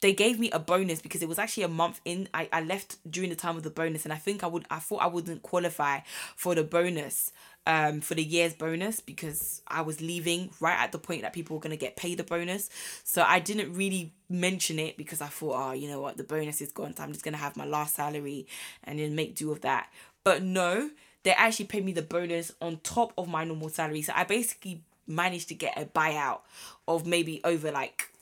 they 0.00 0.12
gave 0.12 0.38
me 0.38 0.50
a 0.50 0.58
bonus 0.58 1.00
because 1.00 1.22
it 1.22 1.28
was 1.28 1.38
actually 1.38 1.62
a 1.62 1.68
month 1.68 2.00
in. 2.04 2.28
I, 2.34 2.48
I 2.52 2.60
left 2.60 2.98
during 3.10 3.30
the 3.30 3.36
time 3.36 3.56
of 3.56 3.62
the 3.62 3.70
bonus 3.70 4.04
and 4.04 4.12
I 4.12 4.16
think 4.16 4.44
I 4.44 4.46
would 4.46 4.66
I 4.70 4.78
thought 4.78 5.02
I 5.02 5.06
wouldn't 5.06 5.42
qualify 5.42 6.00
for 6.36 6.54
the 6.54 6.64
bonus 6.64 7.32
um 7.66 8.00
for 8.00 8.14
the 8.14 8.22
year's 8.22 8.54
bonus 8.54 9.00
because 9.00 9.62
I 9.66 9.80
was 9.82 10.00
leaving 10.00 10.50
right 10.60 10.78
at 10.78 10.92
the 10.92 10.98
point 10.98 11.22
that 11.22 11.32
people 11.32 11.56
were 11.56 11.60
gonna 11.60 11.76
get 11.76 11.96
paid 11.96 12.18
the 12.18 12.24
bonus. 12.24 12.68
So 13.04 13.22
I 13.22 13.40
didn't 13.40 13.74
really 13.74 14.12
mention 14.28 14.78
it 14.78 14.96
because 14.98 15.20
I 15.20 15.26
thought, 15.28 15.70
oh, 15.70 15.72
you 15.72 15.88
know 15.88 16.00
what, 16.00 16.18
the 16.18 16.24
bonus 16.24 16.60
is 16.60 16.72
gone, 16.72 16.94
so 16.94 17.02
I'm 17.02 17.12
just 17.12 17.24
gonna 17.24 17.38
have 17.38 17.56
my 17.56 17.64
last 17.66 17.94
salary 17.94 18.46
and 18.84 18.98
then 18.98 19.14
make 19.14 19.34
do 19.34 19.50
of 19.50 19.62
that. 19.62 19.90
But 20.24 20.42
no, 20.42 20.90
they 21.26 21.32
actually 21.32 21.64
paid 21.64 21.84
me 21.84 21.90
the 21.90 22.02
bonus 22.02 22.52
on 22.62 22.78
top 22.84 23.12
of 23.18 23.26
my 23.26 23.42
normal 23.42 23.68
salary. 23.68 24.00
So 24.00 24.12
I 24.14 24.22
basically 24.22 24.82
managed 25.08 25.48
to 25.48 25.56
get 25.56 25.76
a 25.76 25.84
buyout 25.84 26.42
of 26.86 27.04
maybe 27.04 27.40
over 27.42 27.72
like 27.72 28.12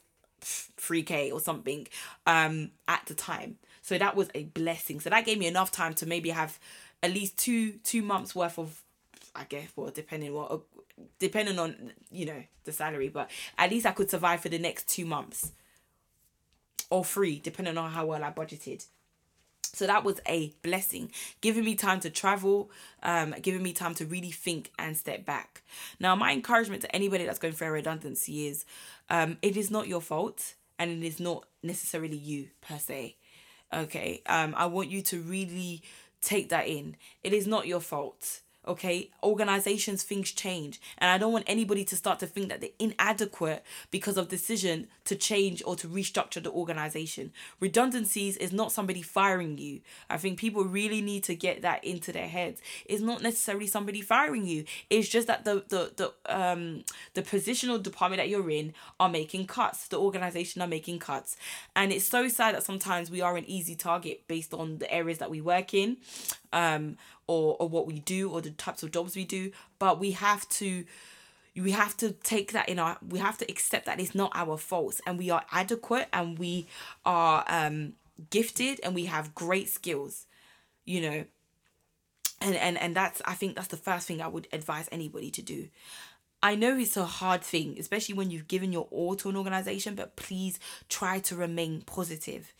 3k 0.40 1.30
or 1.30 1.38
something 1.38 1.86
um 2.26 2.70
at 2.88 3.02
the 3.04 3.12
time. 3.12 3.58
So 3.82 3.98
that 3.98 4.16
was 4.16 4.30
a 4.34 4.44
blessing. 4.44 5.00
So 5.00 5.10
that 5.10 5.26
gave 5.26 5.38
me 5.38 5.46
enough 5.46 5.70
time 5.70 5.92
to 5.94 6.06
maybe 6.06 6.30
have 6.30 6.58
at 7.02 7.12
least 7.12 7.36
two 7.36 7.72
two 7.84 8.00
months 8.00 8.34
worth 8.34 8.58
of 8.58 8.80
i 9.36 9.44
guess 9.44 9.68
well 9.76 9.90
depending 9.90 10.32
what 10.32 10.62
depending 11.18 11.58
on 11.58 11.92
you 12.10 12.24
know 12.24 12.42
the 12.64 12.72
salary. 12.72 13.10
But 13.10 13.30
at 13.58 13.68
least 13.70 13.84
i 13.84 13.92
could 13.92 14.08
survive 14.08 14.40
for 14.40 14.48
the 14.48 14.58
next 14.58 14.88
two 14.88 15.04
months. 15.04 15.52
Or 16.88 17.04
three 17.04 17.38
depending 17.38 17.76
on 17.76 17.90
how 17.90 18.06
well 18.06 18.24
i 18.24 18.30
budgeted 18.30 18.86
so 19.74 19.86
that 19.86 20.04
was 20.04 20.20
a 20.26 20.52
blessing, 20.62 21.10
giving 21.40 21.64
me 21.64 21.74
time 21.74 22.00
to 22.00 22.10
travel, 22.10 22.70
um, 23.02 23.34
giving 23.42 23.62
me 23.62 23.72
time 23.72 23.94
to 23.94 24.06
really 24.06 24.30
think 24.30 24.70
and 24.78 24.96
step 24.96 25.24
back. 25.24 25.62
Now, 25.98 26.14
my 26.14 26.32
encouragement 26.32 26.82
to 26.82 26.94
anybody 26.94 27.24
that's 27.24 27.38
going 27.38 27.54
through 27.54 27.68
a 27.68 27.72
redundancy 27.72 28.46
is 28.46 28.64
um, 29.10 29.38
it 29.42 29.56
is 29.56 29.70
not 29.70 29.88
your 29.88 30.00
fault 30.00 30.54
and 30.78 30.90
it 30.90 31.06
is 31.06 31.20
not 31.20 31.44
necessarily 31.62 32.16
you 32.16 32.48
per 32.60 32.78
se. 32.78 33.16
Okay. 33.72 34.22
Um, 34.26 34.54
I 34.56 34.66
want 34.66 34.90
you 34.90 35.02
to 35.02 35.20
really 35.20 35.82
take 36.22 36.48
that 36.50 36.68
in. 36.68 36.96
It 37.22 37.32
is 37.32 37.46
not 37.46 37.66
your 37.66 37.80
fault 37.80 38.40
okay? 38.66 39.10
Organizations 39.22 40.02
things 40.02 40.30
change. 40.32 40.80
And 40.98 41.10
i 41.10 41.18
don't 41.18 41.32
want 41.32 41.44
anybody 41.46 41.84
to 41.84 41.96
start 41.96 42.18
to 42.20 42.26
think 42.26 42.48
that 42.48 42.60
they're 42.60 42.70
inadequate 42.78 43.64
because 43.90 44.16
of 44.16 44.28
decision 44.28 44.88
to 45.04 45.16
change 45.16 45.62
or 45.66 45.76
to 45.76 45.88
restructure 45.88 46.42
the 46.42 46.50
organization. 46.50 47.32
Redundancies 47.60 48.36
is 48.36 48.52
not 48.52 48.72
somebody 48.72 49.02
firing 49.02 49.58
you. 49.58 49.80
I 50.08 50.16
think 50.16 50.38
people 50.38 50.64
really 50.64 51.00
need 51.00 51.24
to 51.24 51.34
get 51.34 51.62
that 51.62 51.84
into 51.84 52.12
their 52.12 52.28
heads. 52.28 52.60
It's 52.86 53.02
not 53.02 53.22
necessarily 53.22 53.66
somebody 53.66 54.00
firing 54.00 54.46
you. 54.46 54.64
It's 54.90 55.08
just 55.08 55.26
that 55.26 55.44
the 55.44 55.64
the, 55.68 55.92
the 55.96 56.34
um 56.34 56.84
the 57.14 57.22
positional 57.22 57.82
department 57.82 58.20
that 58.20 58.28
you're 58.28 58.50
in 58.50 58.74
are 58.98 59.08
making 59.08 59.46
cuts. 59.46 59.88
The 59.88 59.98
organization 59.98 60.62
are 60.62 60.68
making 60.68 60.98
cuts. 60.98 61.36
And 61.76 61.92
it's 61.92 62.08
so 62.08 62.28
sad 62.28 62.54
that 62.54 62.62
sometimes 62.62 63.10
we 63.10 63.20
are 63.20 63.36
an 63.36 63.44
easy 63.48 63.74
target 63.74 64.26
based 64.28 64.54
on 64.54 64.78
the 64.78 64.92
areas 64.92 65.18
that 65.18 65.30
we 65.30 65.40
work 65.40 65.74
in. 65.74 65.98
Um 66.52 66.96
or 67.26 67.56
or 67.58 67.68
what 67.68 67.86
we 67.86 68.00
do 68.00 68.30
or 68.30 68.40
the 68.40 68.50
types 68.50 68.82
of 68.82 68.90
jobs 68.90 69.16
we 69.16 69.24
do 69.24 69.50
but 69.78 69.98
we 69.98 70.12
have 70.12 70.48
to 70.48 70.84
we 71.56 71.70
have 71.70 71.96
to 71.96 72.12
take 72.12 72.52
that 72.52 72.68
in 72.68 72.78
our 72.78 72.98
we 73.08 73.18
have 73.18 73.38
to 73.38 73.50
accept 73.50 73.86
that 73.86 74.00
it's 74.00 74.14
not 74.14 74.32
our 74.34 74.56
faults 74.56 75.00
and 75.06 75.18
we 75.18 75.30
are 75.30 75.44
adequate 75.52 76.08
and 76.12 76.38
we 76.38 76.66
are 77.04 77.44
um 77.48 77.92
gifted 78.30 78.80
and 78.82 78.94
we 78.94 79.06
have 79.06 79.34
great 79.34 79.68
skills 79.68 80.26
you 80.84 81.00
know? 81.00 81.24
And 82.40 82.56
and 82.56 82.76
and 82.76 82.94
that's 82.94 83.22
i 83.24 83.32
think 83.32 83.56
that's 83.56 83.68
the 83.68 83.76
first 83.78 84.06
thing 84.06 84.20
i 84.20 84.28
would 84.28 84.48
advise 84.52 84.86
anybody 84.92 85.30
to 85.30 85.40
do 85.40 85.68
I 86.44 86.56
know 86.56 86.76
it's 86.76 86.98
a 86.98 87.06
hard 87.06 87.42
thing, 87.42 87.76
especially 87.78 88.14
when 88.14 88.30
you've 88.30 88.48
given 88.48 88.70
your 88.70 88.86
all 88.90 89.16
to 89.16 89.30
an 89.30 89.36
organization, 89.36 89.94
but 89.94 90.14
please 90.14 90.60
try 90.90 91.18
to 91.20 91.34
remain 91.34 91.80
positive. 91.86 92.52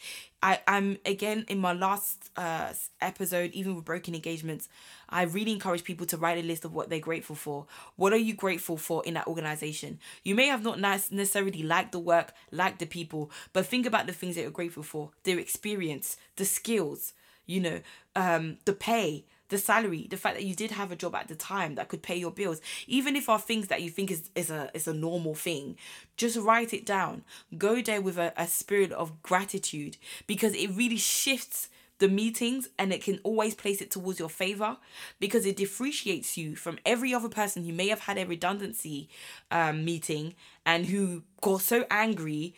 I, 0.43 0.61
I'm 0.67 0.97
again 1.05 1.45
in 1.49 1.59
my 1.59 1.75
last 1.75 2.31
uh, 2.35 2.73
episode, 3.03 3.51
even 3.53 3.77
with 3.77 3.85
broken 3.85 4.15
engagements, 4.15 4.71
I 5.11 5.25
really 5.25 5.53
encourage 5.53 5.85
people 5.85 6.07
to 6.07 6.17
write 6.17 6.43
a 6.43 6.47
list 6.47 6.65
of 6.65 6.73
what 6.73 6.89
they're 6.89 6.99
grateful 6.99 7.37
for. 7.37 7.67
What 7.97 8.15
are 8.15 8.17
you 8.17 8.33
grateful 8.33 8.79
for 8.79 9.05
in 9.05 9.15
that 9.15 9.27
organization? 9.27 9.99
You 10.23 10.35
may 10.35 10.47
have 10.47 10.63
not 10.63 10.81
necessarily 10.81 11.63
liked 11.63 11.93
the 11.93 11.99
work, 11.99 12.33
liked 12.51 12.79
the 12.79 12.87
people, 12.87 13.31
but 13.53 13.67
think 13.67 13.85
about 13.85 14.07
the 14.07 14.15
things 14.15 14.37
that 14.37 14.43
you're 14.43 14.51
grateful 14.51 14.83
for 14.83 15.11
their 15.25 15.39
experience, 15.39 16.17
the 16.37 16.47
skills, 16.47 17.13
you 17.45 17.61
know, 17.61 17.81
um, 18.17 18.57
the 18.65 18.73
pay, 18.73 19.27
the 19.49 19.59
salary, 19.59 20.07
the 20.09 20.17
fact 20.17 20.37
that 20.37 20.45
you 20.45 20.55
did 20.55 20.71
have 20.73 20.91
a 20.91 20.97
job 20.97 21.15
at 21.15 21.29
the 21.29 21.35
time 21.35 21.75
that 21.75 21.89
could 21.89 22.03
pay 22.03 22.17
your 22.17 22.31
bills, 22.31 22.61
even 22.87 23.17
if 23.17 23.29
are 23.29 23.39
things 23.39 23.69
that 23.69 23.83
you 23.83 23.91
think 23.91 24.11
is, 24.11 24.31
is 24.35 24.51
a 24.51 24.71
is 24.75 24.89
a 24.89 24.95
normal 24.95 25.35
thing, 25.35 25.77
just 26.17 26.37
write 26.37 26.73
it 26.73 26.87
down. 26.87 27.25
Go 27.57 27.83
there 27.83 28.01
with 28.01 28.19
a, 28.19 28.33
a 28.37 28.47
spirit 28.47 28.93
of 28.93 29.23
gratitude 29.23 29.97
because 30.27 30.55
it 30.55 30.71
really 30.71 30.97
shifts 30.97 31.69
the 31.99 32.09
meetings 32.09 32.69
and 32.79 32.93
it 32.93 33.03
can 33.03 33.21
always 33.23 33.55
place 33.55 33.81
it 33.81 33.91
towards 33.91 34.19
your 34.19 34.29
favor 34.29 34.77
because 35.21 35.47
it 35.47 35.57
differentiates 35.57 36.37
you 36.37 36.57
from 36.57 36.79
every 36.85 37.15
other 37.15 37.29
person 37.29 37.65
who 37.65 37.73
may 37.73 37.89
have 37.89 38.01
had 38.01 38.19
a 38.19 38.27
redundancy 38.27 39.09
um, 39.51 39.85
meeting 39.85 40.35
and 40.67 40.87
who 40.87 41.23
got 41.41 41.61
so 41.61 41.87
angry 41.91 42.55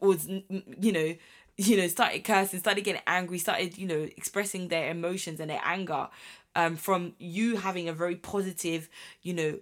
was 0.00 0.26
you 0.26 0.92
know 0.92 1.14
you 1.56 1.76
know, 1.76 1.86
started 1.88 2.24
cursing, 2.24 2.60
started 2.60 2.84
getting 2.84 3.02
angry, 3.06 3.38
started, 3.38 3.78
you 3.78 3.86
know, 3.86 4.08
expressing 4.16 4.68
their 4.68 4.90
emotions 4.90 5.40
and 5.40 5.50
their 5.50 5.60
anger 5.64 6.08
um, 6.56 6.76
from 6.76 7.14
you 7.18 7.56
having 7.56 7.88
a 7.88 7.92
very 7.92 8.16
positive, 8.16 8.88
you 9.22 9.34
know, 9.34 9.58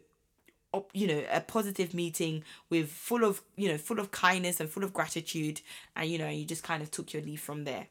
op- 0.73 0.91
you 0.95 1.07
know 1.07 1.23
a 1.31 1.41
positive 1.41 1.93
meeting 1.95 2.43
with 2.71 2.89
full 2.91 3.25
of 3.25 3.43
you 3.57 3.69
know 3.69 3.77
full 3.77 4.01
of 4.01 4.11
kindness 4.11 4.59
and 4.59 4.71
full 4.71 4.83
of 4.83 4.93
gratitude 4.95 5.61
and 5.95 6.09
you 6.09 6.19
know 6.19 6.29
you 6.31 6.47
just 6.47 6.63
kind 6.63 6.83
of 6.83 6.91
took 6.91 7.13
your 7.13 7.23
leave 7.23 7.41
from 7.41 7.65
there 7.65 7.89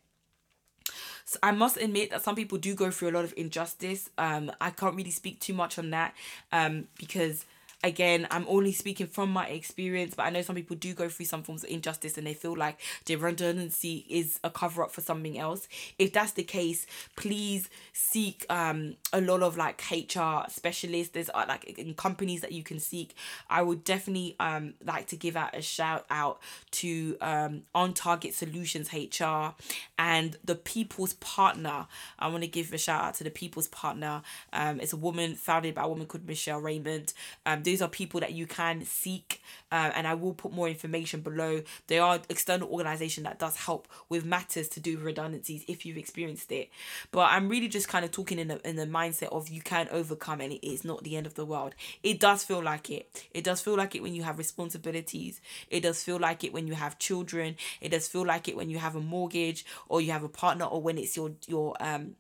so 1.25 1.39
I 1.43 1.51
must 1.51 1.77
admit 1.77 2.09
that 2.09 2.21
some 2.21 2.35
people 2.35 2.57
do 2.57 2.75
go 2.75 2.91
through 2.91 3.09
a 3.09 3.15
lot 3.15 3.23
of 3.23 3.33
injustice. 3.37 4.09
Um, 4.17 4.51
I 4.59 4.69
can't 4.69 4.95
really 4.95 5.11
speak 5.11 5.39
too 5.39 5.53
much 5.53 5.77
on 5.79 5.91
that 5.91 6.13
um, 6.51 6.87
because 6.97 7.45
again, 7.83 8.27
I'm 8.29 8.45
only 8.47 8.71
speaking 8.71 9.07
from 9.07 9.31
my 9.31 9.47
experience, 9.47 10.13
but 10.15 10.23
I 10.23 10.29
know 10.29 10.41
some 10.41 10.55
people 10.55 10.75
do 10.75 10.93
go 10.93 11.09
through 11.09 11.25
some 11.25 11.43
forms 11.43 11.63
of 11.63 11.69
injustice 11.69 12.17
and 12.17 12.27
they 12.27 12.33
feel 12.33 12.55
like 12.55 12.79
their 13.05 13.17
redundancy 13.17 14.05
is 14.09 14.39
a 14.43 14.49
cover 14.49 14.83
up 14.83 14.91
for 14.91 15.01
something 15.01 15.37
else. 15.37 15.67
If 15.97 16.13
that's 16.13 16.33
the 16.33 16.43
case, 16.43 16.85
please 17.15 17.69
seek 17.93 18.45
um 18.49 18.95
a 19.13 19.21
lot 19.21 19.41
of 19.41 19.57
like 19.57 19.81
HR 19.91 20.49
specialists. 20.49 21.13
There's 21.13 21.29
uh, 21.29 21.45
like 21.47 21.63
in 21.63 21.93
companies 21.93 22.41
that 22.41 22.51
you 22.51 22.63
can 22.63 22.79
seek. 22.79 23.15
I 23.49 23.61
would 23.61 23.83
definitely 23.83 24.35
um 24.39 24.75
like 24.85 25.07
to 25.07 25.15
give 25.15 25.35
out 25.35 25.55
a 25.55 25.61
shout 25.61 26.05
out 26.09 26.39
to 26.71 27.17
um 27.21 27.63
on 27.73 27.93
target 27.93 28.33
solutions 28.33 28.91
HR 28.93 29.53
and 29.97 30.37
the 30.43 30.55
people's 30.55 31.13
partner. 31.13 31.87
I 32.19 32.27
want 32.27 32.43
to 32.43 32.47
give 32.47 32.73
a 32.73 32.77
shout 32.77 33.03
out 33.03 33.13
to 33.15 33.23
the 33.23 33.29
people's 33.29 33.67
partner. 33.67 34.21
Um, 34.53 34.79
it's 34.79 34.93
a 34.93 34.97
woman 34.97 35.35
founded 35.35 35.75
by 35.75 35.83
a 35.83 35.87
woman 35.87 36.07
called 36.07 36.27
Michelle 36.27 36.59
Raymond. 36.59 37.13
Um, 37.45 37.63
these 37.71 37.81
are 37.81 37.87
people 37.87 38.19
that 38.19 38.33
you 38.33 38.45
can 38.45 38.83
seek 38.83 39.41
uh, 39.71 39.91
and 39.95 40.05
i 40.05 40.13
will 40.13 40.33
put 40.33 40.51
more 40.51 40.67
information 40.67 41.21
below. 41.21 41.61
They 41.87 41.99
are 41.99 42.19
external 42.27 42.67
organization 42.67 43.23
that 43.23 43.39
does 43.39 43.55
help 43.55 43.87
with 44.09 44.25
matters 44.25 44.67
to 44.69 44.81
do 44.81 44.97
with 44.97 45.05
redundancies 45.05 45.63
if 45.69 45.85
you've 45.85 45.97
experienced 45.97 46.51
it. 46.51 46.69
But 47.11 47.31
i'm 47.31 47.47
really 47.47 47.69
just 47.69 47.87
kind 47.87 48.03
of 48.03 48.11
talking 48.11 48.39
in 48.39 48.49
the, 48.49 48.67
in 48.67 48.75
the 48.75 48.85
mindset 48.85 49.31
of 49.31 49.47
you 49.47 49.61
can 49.61 49.87
overcome 49.89 50.41
and 50.41 50.51
it 50.51 50.67
is 50.67 50.83
not 50.83 51.05
the 51.05 51.15
end 51.15 51.25
of 51.25 51.35
the 51.35 51.45
world. 51.45 51.73
It 52.03 52.19
does 52.19 52.43
feel 52.43 52.61
like 52.61 52.89
it. 52.89 53.25
It 53.33 53.45
does 53.45 53.61
feel 53.61 53.77
like 53.77 53.95
it 53.95 54.03
when 54.03 54.15
you 54.15 54.23
have 54.23 54.37
responsibilities. 54.37 55.39
It 55.69 55.79
does 55.79 56.03
feel 56.03 56.19
like 56.19 56.43
it 56.43 56.51
when 56.51 56.67
you 56.67 56.73
have 56.73 56.99
children. 56.99 57.55
It 57.79 57.89
does 57.89 58.05
feel 58.09 58.25
like 58.25 58.49
it 58.49 58.57
when 58.57 58.69
you 58.69 58.79
have 58.79 58.97
a 58.97 59.01
mortgage 59.01 59.65
or 59.87 60.01
you 60.01 60.11
have 60.11 60.23
a 60.25 60.29
partner 60.43 60.65
or 60.65 60.81
when 60.81 60.97
it's 60.97 61.15
your 61.15 61.31
your 61.47 61.77
um 61.79 62.15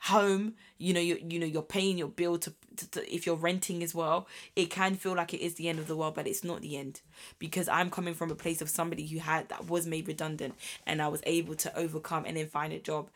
home 0.00 0.54
you 0.78 0.92
know 0.92 1.00
you 1.00 1.18
you 1.28 1.38
know 1.38 1.46
you're 1.46 1.62
paying 1.62 1.96
your 1.96 2.08
bill 2.08 2.38
to, 2.38 2.52
to, 2.76 2.90
to, 2.90 3.14
if 3.14 3.26
you're 3.26 3.34
renting 3.34 3.82
as 3.82 3.94
well 3.94 4.28
it 4.54 4.70
can 4.70 4.94
feel 4.94 5.14
like 5.14 5.32
it 5.32 5.40
is 5.40 5.54
the 5.54 5.68
end 5.68 5.78
of 5.78 5.86
the 5.88 5.96
world 5.96 6.14
but 6.14 6.26
it's 6.26 6.44
not 6.44 6.60
the 6.60 6.76
end. 6.76 7.00
Because 7.38 7.68
i'm 7.68 7.90
coming 7.90 8.14
from 8.14 8.30
a 8.30 8.34
place 8.34 8.60
of 8.60 8.68
somebody 8.68 9.06
who 9.06 9.18
had 9.18 9.48
that 9.48 9.68
was 9.68 9.86
made 9.86 10.06
redundant 10.06 10.54
and 10.86 11.00
i 11.00 11.08
was 11.08 11.22
able 11.24 11.54
to 11.54 11.76
overcome 11.76 12.24
and 12.26 12.36
then 12.36 12.46
find 12.46 12.72
a 12.72 12.78
job. 12.78 13.08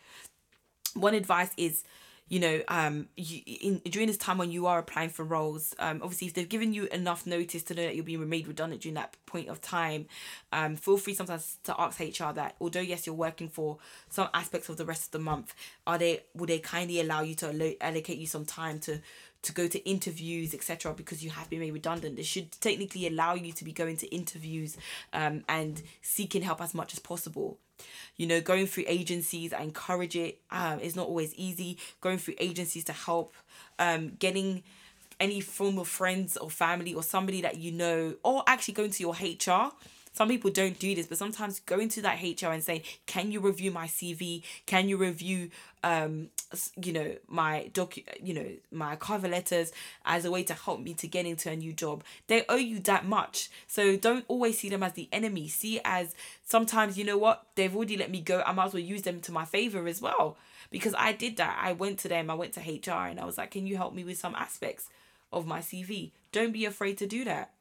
One 0.95 1.15
advice 1.15 1.53
is 1.57 1.85
you 2.31 2.39
know, 2.39 2.63
um, 2.69 3.09
you, 3.17 3.43
in 3.45 3.79
during 3.91 4.07
this 4.07 4.17
time 4.17 4.39
when 4.39 4.53
you 4.53 4.67
are 4.69 4.79
applying 4.79 5.11
for 5.11 5.25
roles, 5.25 5.75
um, 5.81 6.01
obviously 6.01 6.29
if 6.29 6.35
they've 6.35 6.49
given 6.49 6.73
you 6.73 6.87
enough 6.87 7.27
notice 7.27 7.65
to 7.65 7.75
know 7.75 7.83
that 7.83 7.97
you'll 7.97 8.05
be 8.05 8.17
made 8.17 8.47
redundant 8.47 8.83
during 8.83 8.95
that 8.95 9.17
point 9.27 9.49
of 9.49 9.61
time, 9.61 10.07
um, 10.53 10.77
feel 10.77 10.97
free 10.97 11.13
sometimes 11.13 11.59
to 11.65 11.79
ask 11.79 11.99
HR 11.99 12.33
that 12.33 12.55
although 12.61 12.81
yes 12.81 13.05
you're 13.05 13.17
working 13.17 13.49
for 13.49 13.79
some 14.09 14.29
aspects 14.33 14.69
of 14.69 14.77
the 14.77 14.85
rest 14.85 15.07
of 15.07 15.11
the 15.11 15.19
month, 15.19 15.55
are 15.89 15.99
they 15.99 16.21
will 16.37 16.47
they 16.47 16.61
kindly 16.61 17.01
allow 17.01 17.21
you 17.21 17.35
to 17.35 17.77
allocate 17.83 18.19
you 18.19 18.27
some 18.27 18.45
time 18.45 18.79
to 18.79 19.01
to 19.43 19.53
go 19.53 19.67
to 19.67 19.89
interviews, 19.89 20.55
etc., 20.55 20.93
because 20.93 21.25
you 21.25 21.31
have 21.31 21.49
been 21.49 21.61
made 21.61 21.73
redundant. 21.73 22.19
It 22.19 22.27
should 22.27 22.53
technically 22.61 23.07
allow 23.07 23.35
you 23.35 23.53
to 23.53 23.65
be 23.65 23.73
going 23.73 23.97
to 23.99 24.15
interviews 24.15 24.77
um, 25.13 25.45
and 25.49 25.83
seeking 26.03 26.43
help 26.43 26.61
as 26.61 26.75
much 26.75 26.93
as 26.93 26.99
possible. 26.99 27.59
You 28.17 28.27
know, 28.27 28.41
going 28.41 28.67
through 28.67 28.85
agencies, 28.87 29.53
I 29.53 29.63
encourage 29.63 30.17
it. 30.17 30.41
Um, 30.51 30.79
it's 30.81 30.97
not 30.97 31.07
always 31.07 31.35
easy. 31.35 31.79
Going 32.01 32.19
through 32.19 32.35
agencies 32.39 32.85
to 32.85 32.93
help, 32.93 33.35
um, 33.79 34.13
getting 34.19 34.63
any 35.19 35.41
form 35.41 35.79
of 35.79 35.87
friends 35.87 36.37
or 36.37 36.51
family 36.51 36.95
or 36.95 37.03
somebody 37.03 37.43
that 37.43 37.59
you 37.59 37.73
know, 37.73 38.15
or 38.23 38.43
actually 38.47 38.75
going 38.75 38.91
to 38.91 39.03
your 39.03 39.13
HR 39.13 39.73
some 40.21 40.29
people 40.29 40.51
don't 40.51 40.79
do 40.79 40.95
this, 40.95 41.07
but 41.07 41.17
sometimes 41.17 41.61
going 41.61 41.89
to 41.89 42.03
that 42.03 42.21
HR 42.23 42.49
and 42.49 42.63
saying, 42.63 42.83
"Can 43.07 43.33
you 43.33 43.41
review 43.41 43.71
my 43.71 43.87
CV? 43.87 44.43
Can 44.67 44.87
you 44.87 44.99
review, 44.99 45.51
um, 45.83 46.29
you 46.77 46.93
know, 46.93 47.17
my 47.27 47.71
doc, 47.73 47.97
you 48.23 48.35
know, 48.35 48.51
my 48.71 48.97
cover 48.97 49.29
letters 49.29 49.73
as 50.05 50.27
a 50.27 50.31
way 50.31 50.43
to 50.43 50.53
help 50.53 50.81
me 50.81 50.93
to 50.93 51.07
get 51.07 51.25
into 51.25 51.49
a 51.51 51.57
new 51.57 51.73
job?" 51.73 52.05
They 52.27 52.45
owe 52.51 52.57
you 52.57 52.81
that 52.81 53.07
much, 53.07 53.49
so 53.67 53.97
don't 53.97 54.27
always 54.29 54.59
see 54.59 54.69
them 54.69 54.83
as 54.83 54.93
the 54.93 55.09
enemy. 55.11 55.49
See 55.49 55.81
as 55.87 56.15
sometimes 56.45 56.99
you 56.99 57.05
know 57.05 57.17
what 57.17 57.47
they've 57.55 57.75
already 57.75 57.97
let 57.97 58.11
me 58.11 58.21
go. 58.21 58.43
I 58.45 58.53
might 58.53 58.67
as 58.67 58.75
well 58.75 58.83
use 58.83 59.01
them 59.01 59.23
to 59.23 59.33
my 59.33 59.47
favor 59.47 59.87
as 59.87 60.03
well 60.03 60.37
because 60.71 60.95
I 60.99 61.13
did 61.13 61.39
that. 61.39 61.59
I 61.59 61.73
went 61.73 61.99
to 62.01 62.09
them. 62.09 62.29
I 62.29 62.35
went 62.35 62.53
to 62.57 62.61
HR 62.61 63.09
and 63.09 63.19
I 63.19 63.25
was 63.25 63.39
like, 63.39 63.53
"Can 63.53 63.67
you 63.67 63.79
help 63.79 63.95
me 63.95 64.05
with 64.05 64.19
some 64.19 64.35
aspects 64.35 64.91
of 65.33 65.47
my 65.47 65.61
CV?" 65.61 66.13
Don't 66.31 66.53
be 66.53 66.67
afraid 66.67 66.99
to 66.99 67.07
do 67.07 67.25
that 67.25 67.55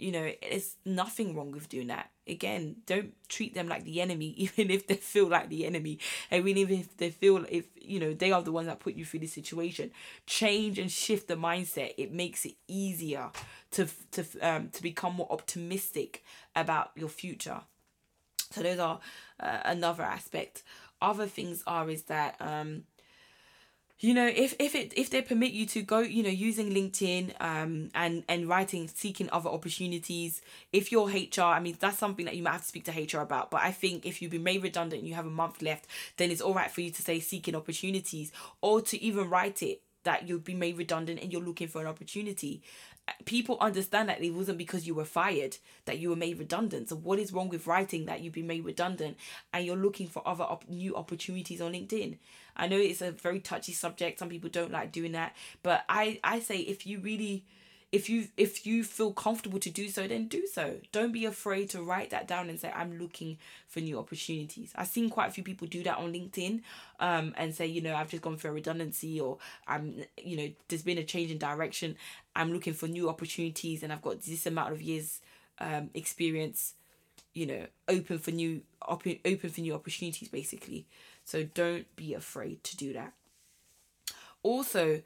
you 0.00 0.12
know, 0.12 0.30
it's 0.42 0.76
nothing 0.84 1.34
wrong 1.34 1.52
with 1.52 1.68
doing 1.68 1.88
that. 1.88 2.10
Again, 2.26 2.76
don't 2.86 3.12
treat 3.28 3.54
them 3.54 3.68
like 3.68 3.84
the 3.84 4.00
enemy, 4.00 4.28
even 4.36 4.70
if 4.70 4.86
they 4.86 4.94
feel 4.94 5.26
like 5.28 5.48
the 5.48 5.66
enemy. 5.66 5.98
And 6.30 6.46
even 6.48 6.78
if 6.80 6.96
they 6.96 7.10
feel 7.10 7.44
if 7.48 7.66
you 7.80 8.00
know 8.00 8.14
they 8.14 8.32
are 8.32 8.42
the 8.42 8.52
ones 8.52 8.66
that 8.68 8.80
put 8.80 8.94
you 8.94 9.04
through 9.04 9.20
this 9.20 9.32
situation. 9.32 9.90
Change 10.26 10.78
and 10.78 10.90
shift 10.90 11.28
the 11.28 11.34
mindset. 11.36 11.94
It 11.98 12.12
makes 12.12 12.44
it 12.44 12.54
easier 12.68 13.30
to 13.72 13.88
to 14.12 14.24
um 14.40 14.70
to 14.70 14.82
become 14.82 15.14
more 15.14 15.28
optimistic 15.30 16.24
about 16.56 16.90
your 16.96 17.08
future. 17.08 17.60
So 18.50 18.62
those 18.62 18.78
are 18.78 19.00
uh, 19.38 19.60
another 19.64 20.02
aspect. 20.02 20.62
Other 21.00 21.26
things 21.26 21.62
are 21.66 21.88
is 21.88 22.02
that 22.04 22.36
um 22.40 22.84
you 24.00 24.14
know 24.14 24.26
if 24.26 24.54
if 24.58 24.74
it 24.74 24.92
if 24.96 25.10
they 25.10 25.20
permit 25.20 25.52
you 25.52 25.66
to 25.66 25.82
go 25.82 26.00
you 26.00 26.22
know 26.22 26.30
using 26.30 26.70
linkedin 26.70 27.32
um 27.40 27.90
and 27.94 28.24
and 28.28 28.48
writing 28.48 28.88
seeking 28.88 29.28
other 29.30 29.50
opportunities 29.50 30.40
if 30.72 30.90
you're 30.90 31.06
hr 31.06 31.42
i 31.42 31.60
mean 31.60 31.76
that's 31.78 31.98
something 31.98 32.24
that 32.24 32.34
you 32.34 32.42
might 32.42 32.52
have 32.52 32.62
to 32.62 32.66
speak 32.66 32.84
to 32.84 32.92
hr 32.92 33.20
about. 33.20 33.50
But 33.50 33.60
i 33.60 33.70
think 33.70 34.06
if 34.06 34.20
you've 34.22 34.30
been 34.30 34.42
made 34.42 34.62
redundant 34.62 35.00
and 35.00 35.08
you 35.08 35.14
have 35.14 35.26
a 35.26 35.30
month 35.30 35.62
left 35.62 35.86
then 36.16 36.30
it's 36.30 36.40
all 36.40 36.54
right 36.54 36.70
for 36.70 36.80
you 36.80 36.90
to 36.90 37.02
say 37.02 37.20
seeking 37.20 37.54
opportunities 37.54 38.32
or 38.62 38.80
to 38.80 39.00
even 39.02 39.28
write 39.28 39.62
it 39.62 39.82
that 40.04 40.28
you'll 40.28 40.38
be 40.38 40.54
made 40.54 40.76
redundant 40.76 41.20
and 41.20 41.32
you're 41.32 41.42
looking 41.42 41.68
for 41.68 41.80
an 41.80 41.86
opportunity 41.86 42.62
uh, 43.08 43.12
people 43.24 43.56
understand 43.60 44.08
that 44.08 44.22
it 44.22 44.30
wasn't 44.30 44.58
because 44.58 44.86
you 44.86 44.94
were 44.94 45.04
fired 45.04 45.56
that 45.84 45.98
you 45.98 46.10
were 46.10 46.16
made 46.16 46.38
redundant. 46.38 46.88
So 46.88 46.96
what 46.96 47.18
is 47.18 47.32
wrong 47.32 47.48
with 47.48 47.66
writing 47.66 48.06
that 48.06 48.20
you've 48.20 48.34
been 48.34 48.46
made 48.46 48.64
redundant 48.64 49.16
and 49.52 49.64
you're 49.64 49.76
looking 49.76 50.06
for 50.06 50.26
other 50.26 50.44
op- 50.44 50.68
new 50.68 50.94
opportunities 50.96 51.60
on 51.60 51.72
LinkedIn? 51.72 52.18
I 52.56 52.68
know 52.68 52.76
it's 52.76 53.00
a 53.00 53.12
very 53.12 53.40
touchy 53.40 53.72
subject. 53.72 54.18
Some 54.18 54.28
people 54.28 54.50
don't 54.50 54.72
like 54.72 54.92
doing 54.92 55.12
that, 55.12 55.34
but 55.62 55.84
I 55.88 56.20
I 56.22 56.40
say 56.40 56.58
if 56.58 56.86
you 56.86 57.00
really 57.00 57.44
if 57.92 58.08
you 58.08 58.28
if 58.36 58.66
you 58.66 58.84
feel 58.84 59.12
comfortable 59.12 59.58
to 59.58 59.70
do 59.70 59.88
so 59.88 60.06
then 60.06 60.28
do 60.28 60.46
so. 60.46 60.76
Don't 60.92 61.12
be 61.12 61.24
afraid 61.24 61.70
to 61.70 61.82
write 61.82 62.10
that 62.10 62.28
down 62.28 62.48
and 62.48 62.58
say 62.58 62.72
i'm 62.74 62.98
looking 62.98 63.38
for 63.68 63.80
new 63.80 63.98
opportunities. 63.98 64.72
I've 64.76 64.88
seen 64.88 65.10
quite 65.10 65.28
a 65.28 65.32
few 65.32 65.42
people 65.42 65.66
do 65.66 65.82
that 65.82 65.98
on 65.98 66.12
linkedin 66.12 66.62
um 67.00 67.34
and 67.36 67.54
say 67.54 67.66
you 67.66 67.80
know 67.80 67.94
i've 67.94 68.08
just 68.08 68.22
gone 68.22 68.36
through 68.36 68.50
a 68.50 68.54
redundancy 68.54 69.20
or 69.20 69.38
i'm 69.66 70.04
you 70.22 70.36
know 70.36 70.48
there's 70.68 70.82
been 70.82 70.98
a 70.98 71.04
change 71.04 71.30
in 71.30 71.38
direction. 71.38 71.96
I'm 72.36 72.52
looking 72.52 72.74
for 72.74 72.86
new 72.86 73.08
opportunities 73.08 73.82
and 73.82 73.92
i've 73.92 74.02
got 74.02 74.22
this 74.22 74.46
amount 74.46 74.72
of 74.72 74.80
years 74.80 75.20
um 75.58 75.90
experience 75.94 76.74
you 77.34 77.46
know 77.46 77.66
open 77.88 78.18
for 78.18 78.30
new 78.30 78.62
open 78.86 79.18
open 79.24 79.50
for 79.50 79.60
new 79.60 79.74
opportunities 79.74 80.28
basically. 80.28 80.86
So 81.24 81.44
don't 81.44 81.94
be 81.96 82.14
afraid 82.14 82.62
to 82.64 82.76
do 82.76 82.92
that. 82.94 83.12
Also 84.42 85.02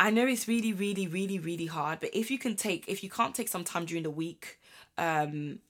I 0.00 0.10
know 0.10 0.26
it's 0.26 0.48
really, 0.48 0.72
really, 0.72 1.06
really, 1.06 1.38
really 1.38 1.66
hard, 1.66 2.00
but 2.00 2.10
if 2.12 2.30
you 2.30 2.38
can 2.38 2.56
take, 2.56 2.84
if 2.88 3.02
you 3.04 3.10
can't 3.10 3.34
take 3.34 3.48
some 3.48 3.64
time 3.64 3.84
during 3.84 4.02
the 4.02 4.10
week, 4.10 4.58
um, 4.98 5.60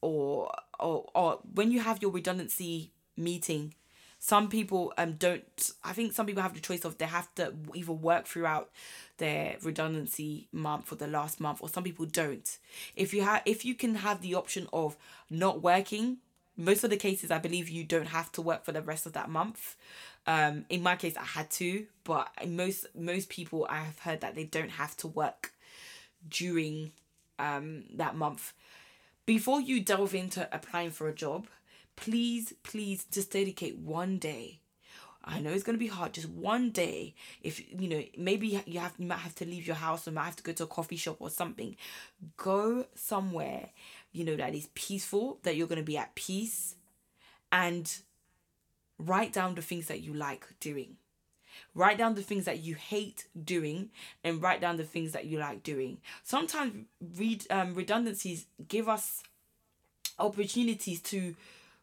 or 0.00 0.50
or 0.78 1.08
or 1.14 1.40
when 1.54 1.70
you 1.70 1.80
have 1.80 2.02
your 2.02 2.10
redundancy 2.10 2.92
meeting, 3.16 3.74
some 4.18 4.48
people 4.48 4.92
um 4.98 5.12
don't. 5.14 5.70
I 5.82 5.92
think 5.92 6.12
some 6.12 6.26
people 6.26 6.42
have 6.42 6.54
the 6.54 6.60
choice 6.60 6.84
of 6.84 6.98
they 6.98 7.06
have 7.06 7.34
to 7.36 7.54
either 7.74 7.92
work 7.92 8.26
throughout 8.26 8.70
their 9.18 9.56
redundancy 9.62 10.48
month 10.52 10.86
for 10.86 10.94
the 10.96 11.06
last 11.06 11.40
month, 11.40 11.60
or 11.62 11.68
some 11.68 11.84
people 11.84 12.06
don't. 12.06 12.58
If 12.96 13.14
you 13.14 13.22
have, 13.22 13.42
if 13.46 13.64
you 13.64 13.74
can 13.74 13.96
have 13.96 14.20
the 14.20 14.34
option 14.34 14.68
of 14.72 14.96
not 15.30 15.62
working, 15.62 16.18
most 16.56 16.84
of 16.84 16.90
the 16.90 16.96
cases 16.96 17.30
I 17.30 17.38
believe 17.38 17.68
you 17.68 17.84
don't 17.84 18.08
have 18.08 18.30
to 18.32 18.42
work 18.42 18.64
for 18.64 18.72
the 18.72 18.82
rest 18.82 19.06
of 19.06 19.14
that 19.14 19.30
month. 19.30 19.76
Um, 20.30 20.64
in 20.68 20.80
my 20.80 20.94
case, 20.94 21.16
I 21.16 21.24
had 21.24 21.50
to, 21.52 21.86
but 22.04 22.28
most 22.46 22.86
most 22.94 23.28
people 23.30 23.66
I 23.68 23.78
have 23.78 23.98
heard 23.98 24.20
that 24.20 24.36
they 24.36 24.44
don't 24.44 24.70
have 24.70 24.96
to 24.98 25.08
work 25.08 25.52
during 26.28 26.92
um, 27.40 27.82
that 27.94 28.14
month. 28.14 28.52
Before 29.26 29.60
you 29.60 29.80
delve 29.80 30.14
into 30.14 30.48
applying 30.52 30.92
for 30.92 31.08
a 31.08 31.12
job, 31.12 31.48
please, 31.96 32.54
please 32.62 33.06
just 33.10 33.32
dedicate 33.32 33.78
one 33.78 34.18
day. 34.18 34.60
I 35.24 35.40
know 35.40 35.50
it's 35.50 35.64
gonna 35.64 35.78
be 35.78 35.88
hard. 35.88 36.12
Just 36.12 36.28
one 36.28 36.70
day, 36.70 37.16
if 37.42 37.60
you 37.80 37.88
know, 37.88 38.04
maybe 38.16 38.62
you 38.66 38.78
have 38.78 38.94
you 38.98 39.08
might 39.08 39.18
have 39.18 39.34
to 39.34 39.44
leave 39.44 39.66
your 39.66 39.82
house 39.86 40.06
or 40.06 40.12
might 40.12 40.26
have 40.26 40.36
to 40.36 40.44
go 40.44 40.52
to 40.52 40.62
a 40.62 40.68
coffee 40.68 40.94
shop 40.96 41.16
or 41.18 41.30
something. 41.30 41.74
Go 42.36 42.86
somewhere, 42.94 43.70
you 44.12 44.24
know, 44.24 44.36
that 44.36 44.54
is 44.54 44.68
peaceful. 44.74 45.40
That 45.42 45.56
you're 45.56 45.66
gonna 45.66 45.82
be 45.82 45.98
at 45.98 46.14
peace, 46.14 46.76
and 47.50 47.92
write 49.00 49.32
down 49.32 49.54
the 49.54 49.62
things 49.62 49.86
that 49.86 50.00
you 50.02 50.14
like 50.14 50.46
doing 50.60 50.96
Write 51.74 51.98
down 51.98 52.14
the 52.14 52.22
things 52.22 52.46
that 52.46 52.60
you 52.60 52.74
hate 52.74 53.26
doing 53.44 53.90
and 54.24 54.42
write 54.42 54.60
down 54.60 54.76
the 54.76 54.84
things 54.84 55.12
that 55.12 55.26
you 55.26 55.38
like 55.38 55.62
doing. 55.62 55.98
Sometimes 56.24 56.86
read 57.16 57.46
um, 57.50 57.74
redundancies 57.74 58.46
give 58.66 58.88
us 58.88 59.22
opportunities 60.18 61.00
to 61.00 61.36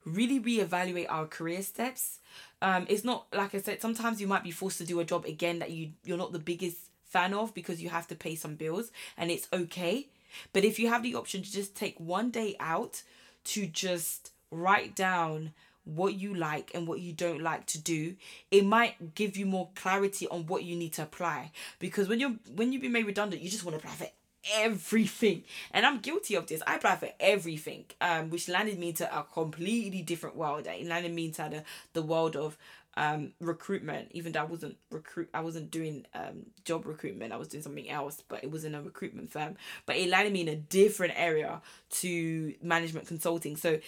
really 0.06 0.40
reevaluate 0.40 1.08
our 1.10 1.26
career 1.26 1.62
steps. 1.62 2.20
Um, 2.62 2.86
it's 2.90 3.04
not 3.04 3.28
like 3.34 3.56
I 3.56 3.60
said. 3.60 3.82
Sometimes 3.82 4.20
you 4.20 4.28
might 4.28 4.44
be 4.44 4.52
forced 4.52 4.78
to 4.80 4.86
do 4.86 5.00
a 5.00 5.06
job 5.06 5.26
again 5.26 5.60
that 5.60 5.72
you 5.72 5.92
you're 6.04 6.18
not 6.18 6.34
the 6.34 6.40
biggest 6.40 6.78
fan 7.06 7.34
of 7.34 7.54
because 7.54 7.82
you 7.82 7.90
have 7.90 8.08
to 8.08 8.16
pay 8.16 8.36
some 8.36 8.56
bills, 8.56 8.92
and 9.18 9.32
it's 9.32 9.48
okay. 9.54 10.08
But 10.52 10.66
if 10.66 10.80
you 10.80 10.90
have 10.90 11.04
the 11.04 11.16
option 11.16 11.42
to 11.44 11.52
just 11.52 11.76
take 11.76 11.98
one 12.00 12.30
day 12.30 12.56
out 12.60 13.04
to 13.46 13.66
just 13.66 14.32
write 14.52 14.96
down 14.96 15.54
what 15.88 16.16
you 16.16 16.34
like 16.34 16.72
and 16.74 16.88
what 16.88 17.00
you 17.00 17.14
don't 17.14 17.42
like 17.42 17.66
to 17.68 17.80
do 17.82 18.16
it 18.52 18.66
might 18.66 19.16
give 19.16 19.38
you 19.38 19.46
more 19.46 19.70
clarity 19.76 20.28
on 20.28 20.46
what 20.48 20.64
you 20.64 20.76
need 20.76 20.94
to 20.94 21.04
apply. 21.04 21.52
Because 21.80 22.08
when 22.08 22.20
you're 22.20 22.36
when 22.56 22.72
you've 22.74 22.82
been 22.82 22.92
made 22.92 23.06
redundant 23.06 23.42
you 23.42 23.50
just 23.50 23.64
want 23.64 23.80
to 23.80 23.86
apply 23.86 23.96
for 23.96 24.12
everything. 24.54 25.44
And 25.72 25.86
i'm 25.86 26.00
guilty 26.00 26.36
of 26.36 26.48
this. 26.48 26.62
I 26.66 26.76
apply 26.76 26.96
for 26.98 27.10
everything 27.20 27.86
um 28.02 28.30
which 28.30 28.48
landed 28.50 28.80
me 28.80 28.90
into 28.90 29.06
a 29.18 29.24
completely 29.24 30.02
different 30.02 30.36
world. 30.36 30.68
It 30.68 30.86
landed 30.88 31.14
me 31.14 31.26
into 31.26 31.42
the, 31.50 31.64
the 31.94 32.02
world 32.02 32.36
of 32.36 32.58
um 32.96 33.32
recruitment 33.40 34.08
even 34.12 34.32
though 34.32 34.40
i 34.40 34.44
wasn't 34.44 34.76
recruit 34.90 35.30
i 35.32 35.40
wasn't 35.40 35.70
doing 35.70 36.04
um 36.16 36.48
job 36.66 36.86
recruitment. 36.86 37.32
I 37.32 37.38
was 37.38 37.48
doing 37.48 37.62
something 37.64 37.88
else 37.90 38.24
but 38.28 38.44
it 38.44 38.50
was 38.52 38.66
in 38.66 38.74
a 38.76 38.82
recruitment 38.82 39.32
firm. 39.32 39.56
But 39.86 39.98
it 39.98 40.10
landed 40.10 40.34
me 40.34 40.42
in 40.42 40.48
a 40.48 40.56
different 40.56 41.14
area 41.16 41.62
to 42.02 42.54
management 42.62 43.08
consulting. 43.08 43.56
So 43.56 43.80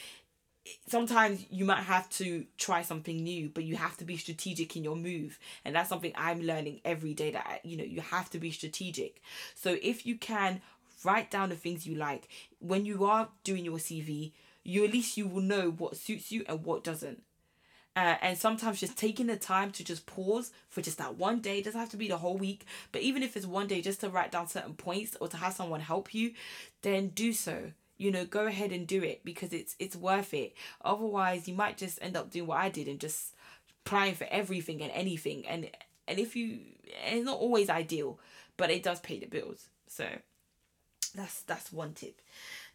sometimes 0.87 1.45
you 1.49 1.65
might 1.65 1.83
have 1.83 2.09
to 2.09 2.45
try 2.57 2.81
something 2.81 3.23
new 3.23 3.49
but 3.49 3.63
you 3.63 3.75
have 3.75 3.97
to 3.97 4.05
be 4.05 4.17
strategic 4.17 4.75
in 4.75 4.83
your 4.83 4.95
move. 4.95 5.39
And 5.65 5.75
that's 5.75 5.89
something 5.89 6.13
i'm 6.15 6.41
learning 6.41 6.81
every 6.85 7.13
day 7.13 7.31
that 7.31 7.61
you 7.63 7.77
know 7.77 7.83
you 7.83 8.01
have 8.01 8.29
to 8.31 8.39
be 8.39 8.51
strategic. 8.51 9.21
So 9.55 9.77
if 9.81 10.05
you 10.05 10.17
can 10.17 10.61
write 11.03 11.31
down 11.31 11.49
the 11.49 11.55
things 11.55 11.87
you 11.87 11.95
like 11.95 12.27
when 12.59 12.85
you 12.85 13.05
are 13.05 13.29
doing 13.45 13.63
your 13.63 13.77
cv 13.77 14.33
you 14.63 14.83
at 14.83 14.91
least 14.91 15.17
you 15.17 15.27
will 15.27 15.41
know 15.41 15.71
what 15.71 15.97
suits 15.97 16.31
you 16.31 16.43
and 16.47 16.63
what 16.63 16.83
doesn't. 16.83 17.23
Uh, 17.95 18.15
and 18.21 18.37
sometimes 18.37 18.79
just 18.79 18.97
taking 18.97 19.27
the 19.27 19.35
time 19.35 19.71
to 19.71 19.83
just 19.83 20.05
pause 20.05 20.51
for 20.69 20.81
just 20.81 20.99
that 20.99 21.17
one 21.17 21.39
day 21.39 21.57
it 21.57 21.65
doesn't 21.65 21.79
have 21.79 21.89
to 21.89 21.97
be 21.97 22.07
the 22.07 22.17
whole 22.17 22.37
week 22.37 22.65
but 22.91 23.01
even 23.01 23.23
if 23.23 23.35
it's 23.35 23.47
one 23.47 23.67
day 23.67 23.81
just 23.81 23.99
to 23.99 24.09
write 24.09 24.31
down 24.31 24.47
certain 24.47 24.73
points 24.75 25.17
or 25.19 25.27
to 25.27 25.35
have 25.35 25.53
someone 25.53 25.81
help 25.81 26.13
you 26.13 26.31
then 26.83 27.07
do 27.09 27.33
so 27.33 27.71
you 27.99 28.09
know 28.09 28.25
go 28.25 28.47
ahead 28.47 28.71
and 28.71 28.87
do 28.87 29.03
it 29.03 29.23
because 29.23 29.53
it's 29.53 29.75
it's 29.77 29.95
worth 29.95 30.33
it. 30.33 30.55
Otherwise 30.83 31.47
you 31.47 31.53
might 31.53 31.77
just 31.77 31.99
end 32.01 32.17
up 32.17 32.31
doing 32.31 32.47
what 32.47 32.57
i 32.57 32.69
did 32.69 32.87
and 32.87 32.99
just 32.99 33.35
applying 33.85 34.15
for 34.15 34.25
everything 34.31 34.81
and 34.81 34.91
anything. 34.93 35.45
And 35.45 35.69
and 36.07 36.17
if 36.17 36.35
you 36.35 36.59
and 37.05 37.17
it's 37.17 37.25
not 37.25 37.37
always 37.37 37.69
ideal 37.69 38.17
but 38.57 38.71
it 38.71 38.81
does 38.81 38.99
pay 39.01 39.19
the 39.19 39.27
bills. 39.27 39.67
So 39.87 40.07
that's 41.13 41.41
that's 41.41 41.71
one 41.71 41.93
tip. 41.93 42.21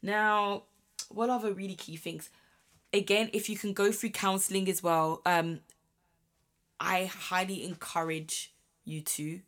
Now 0.02 0.64
what 1.08 1.30
other 1.30 1.52
really 1.52 1.74
key 1.74 1.96
things? 1.96 2.30
Again 2.92 3.30
if 3.32 3.48
you 3.48 3.56
can 3.56 3.72
go 3.72 3.90
through 3.90 4.10
counseling 4.10 4.68
as 4.68 4.80
well 4.82 5.20
um 5.26 5.60
i 6.78 7.04
highly 7.06 7.64
encourage 7.64 8.52
you 8.84 9.00
to 9.00 9.40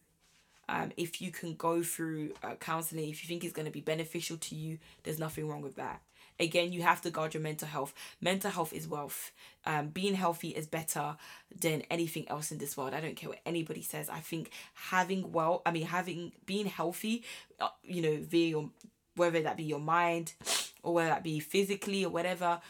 um, 0.68 0.92
if 0.96 1.20
you 1.20 1.30
can 1.30 1.54
go 1.54 1.82
through 1.82 2.32
uh, 2.42 2.54
counseling, 2.54 3.08
if 3.08 3.22
you 3.22 3.28
think 3.28 3.44
it's 3.44 3.52
going 3.52 3.66
to 3.66 3.72
be 3.72 3.80
beneficial 3.80 4.36
to 4.38 4.54
you, 4.54 4.78
there's 5.04 5.18
nothing 5.18 5.48
wrong 5.48 5.62
with 5.62 5.76
that. 5.76 6.00
Again, 6.38 6.72
you 6.72 6.82
have 6.82 7.00
to 7.02 7.10
guard 7.10 7.32
your 7.32 7.42
mental 7.42 7.68
health. 7.68 7.94
Mental 8.20 8.50
health 8.50 8.72
is 8.72 8.86
wealth. 8.86 9.32
Um, 9.64 9.88
being 9.88 10.14
healthy 10.14 10.48
is 10.48 10.66
better 10.66 11.16
than 11.60 11.82
anything 11.90 12.28
else 12.28 12.52
in 12.52 12.58
this 12.58 12.76
world. 12.76 12.92
I 12.92 13.00
don't 13.00 13.16
care 13.16 13.30
what 13.30 13.40
anybody 13.46 13.82
says. 13.82 14.10
I 14.10 14.20
think 14.20 14.50
having 14.74 15.32
well, 15.32 15.62
I 15.64 15.70
mean, 15.70 15.86
having 15.86 16.32
being 16.44 16.66
healthy, 16.66 17.24
uh, 17.58 17.68
you 17.82 18.02
know, 18.02 18.18
via 18.20 18.48
your 18.48 18.70
whether 19.14 19.40
that 19.40 19.56
be 19.56 19.64
your 19.64 19.80
mind 19.80 20.34
or 20.82 20.92
whether 20.92 21.08
that 21.08 21.24
be 21.24 21.40
physically 21.40 22.04
or 22.04 22.10
whatever, 22.10 22.60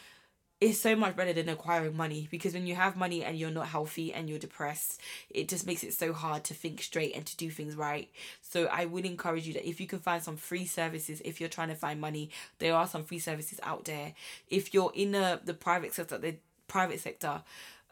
is 0.60 0.80
so 0.80 0.96
much 0.96 1.14
better 1.14 1.34
than 1.34 1.50
acquiring 1.50 1.94
money 1.96 2.28
because 2.30 2.54
when 2.54 2.66
you 2.66 2.74
have 2.74 2.96
money 2.96 3.22
and 3.22 3.38
you're 3.38 3.50
not 3.50 3.66
healthy 3.66 4.12
and 4.12 4.28
you're 4.28 4.38
depressed, 4.38 5.00
it 5.28 5.48
just 5.48 5.66
makes 5.66 5.84
it 5.84 5.92
so 5.92 6.14
hard 6.14 6.44
to 6.44 6.54
think 6.54 6.80
straight 6.80 7.14
and 7.14 7.26
to 7.26 7.36
do 7.36 7.50
things 7.50 7.76
right. 7.76 8.08
So 8.40 8.66
I 8.72 8.86
would 8.86 9.04
encourage 9.04 9.46
you 9.46 9.52
that 9.54 9.68
if 9.68 9.80
you 9.80 9.86
can 9.86 9.98
find 9.98 10.22
some 10.22 10.38
free 10.38 10.64
services, 10.64 11.20
if 11.24 11.40
you're 11.40 11.50
trying 11.50 11.68
to 11.68 11.74
find 11.74 12.00
money, 12.00 12.30
there 12.58 12.74
are 12.74 12.86
some 12.86 13.04
free 13.04 13.18
services 13.18 13.60
out 13.62 13.84
there. 13.84 14.14
If 14.48 14.72
you're 14.72 14.92
in 14.94 15.12
the, 15.12 15.40
the 15.44 15.52
private 15.52 15.92
sector, 15.92 16.16
the 16.16 16.36
private 16.68 17.00
sector, 17.00 17.42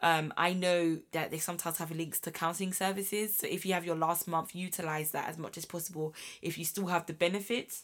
um, 0.01 0.33
I 0.35 0.53
know 0.53 0.99
that 1.11 1.29
they 1.29 1.37
sometimes 1.37 1.77
have 1.77 1.91
links 1.91 2.19
to 2.21 2.31
counseling 2.31 2.73
services. 2.73 3.35
So 3.35 3.47
if 3.47 3.63
you 3.65 3.73
have 3.73 3.85
your 3.85 3.95
last 3.95 4.27
month, 4.27 4.55
utilize 4.55 5.11
that 5.11 5.29
as 5.29 5.37
much 5.37 5.55
as 5.57 5.65
possible. 5.65 6.15
If 6.41 6.57
you 6.57 6.65
still 6.65 6.87
have 6.87 7.05
the 7.05 7.13
benefits, 7.13 7.83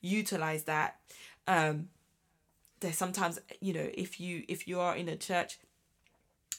utilize 0.00 0.64
that. 0.64 1.00
Um, 1.48 1.88
there's 2.80 2.96
sometimes 2.96 3.38
you 3.60 3.72
know 3.72 3.88
if 3.94 4.20
you 4.20 4.44
if 4.48 4.68
you 4.68 4.80
are 4.80 4.96
in 4.96 5.08
a 5.08 5.16
church 5.16 5.58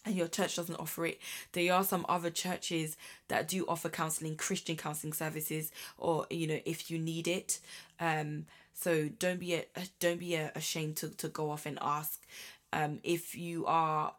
and 0.06 0.16
your 0.16 0.28
church 0.28 0.56
doesn't 0.56 0.80
offer 0.80 1.06
it 1.06 1.20
there 1.52 1.74
are 1.74 1.84
some 1.84 2.06
other 2.08 2.30
churches 2.30 2.98
that 3.28 3.48
do 3.48 3.66
offer 3.68 3.90
counseling 3.90 4.36
christian 4.36 4.76
counseling 4.76 5.14
services 5.14 5.72
or 5.98 6.26
you 6.30 6.48
know 6.48 6.60
if 6.66 6.90
you 6.90 6.98
need 6.98 7.28
it. 7.28 7.60
Um 8.00 8.46
so 8.74 9.10
don't 9.20 9.40
be 9.40 9.56
a, 9.56 9.66
don't 10.00 10.20
be 10.20 10.36
a, 10.36 10.52
ashamed 10.56 10.98
to, 10.98 11.10
to 11.10 11.30
go 11.30 11.50
off 11.50 11.66
and 11.66 11.80
ask. 11.82 12.24
Um 12.72 13.00
if 13.04 13.36
you 13.36 13.66
are 13.66 14.14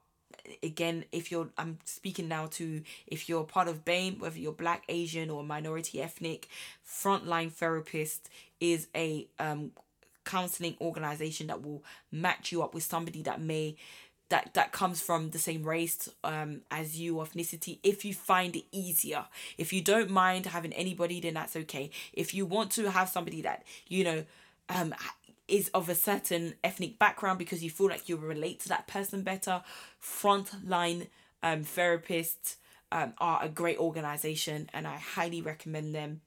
again 0.62 1.04
if 1.12 1.30
you're 1.30 1.48
i'm 1.58 1.78
speaking 1.84 2.28
now 2.28 2.46
to 2.46 2.82
if 3.06 3.28
you're 3.28 3.44
part 3.44 3.68
of 3.68 3.84
BAME 3.84 4.18
whether 4.18 4.38
you're 4.38 4.52
black 4.52 4.82
asian 4.88 5.30
or 5.30 5.42
minority 5.42 6.00
ethnic 6.00 6.48
frontline 6.86 7.52
therapist 7.52 8.30
is 8.60 8.88
a 8.94 9.26
um 9.38 9.72
counseling 10.28 10.76
organization 10.80 11.46
that 11.46 11.62
will 11.62 11.82
match 12.12 12.52
you 12.52 12.62
up 12.62 12.74
with 12.74 12.82
somebody 12.82 13.22
that 13.22 13.40
may 13.40 13.76
that 14.28 14.52
that 14.52 14.72
comes 14.72 15.00
from 15.00 15.30
the 15.30 15.38
same 15.38 15.62
race 15.62 16.06
um 16.22 16.60
as 16.70 17.00
you 17.00 17.14
ethnicity. 17.14 17.78
If 17.82 18.04
you 18.04 18.12
find 18.12 18.54
it 18.54 18.64
easier. 18.70 19.24
If 19.56 19.72
you 19.72 19.80
don't 19.80 20.10
mind 20.10 20.44
having 20.46 20.74
anybody 20.74 21.18
then 21.20 21.34
that's 21.34 21.56
okay. 21.56 21.90
If 22.12 22.34
you 22.34 22.44
want 22.44 22.70
to 22.72 22.90
have 22.90 23.08
somebody 23.08 23.40
that 23.42 23.64
you 23.86 24.04
know 24.04 24.24
um 24.68 24.94
is 25.48 25.68
of 25.68 25.88
a 25.88 25.94
certain 25.94 26.54
ethnic 26.62 26.98
background 26.98 27.38
because 27.38 27.64
you 27.64 27.70
feel 27.70 27.88
like 27.88 28.06
you 28.06 28.18
relate 28.18 28.60
to 28.60 28.68
that 28.68 28.86
person 28.86 29.22
better 29.22 29.62
frontline 30.02 31.06
um 31.42 31.64
therapists 31.64 32.56
um, 32.92 33.14
are 33.18 33.42
a 33.42 33.48
great 33.48 33.78
organization 33.78 34.68
and 34.74 34.86
i 34.86 34.96
highly 34.96 35.40
recommend 35.40 35.94
them 35.94 36.20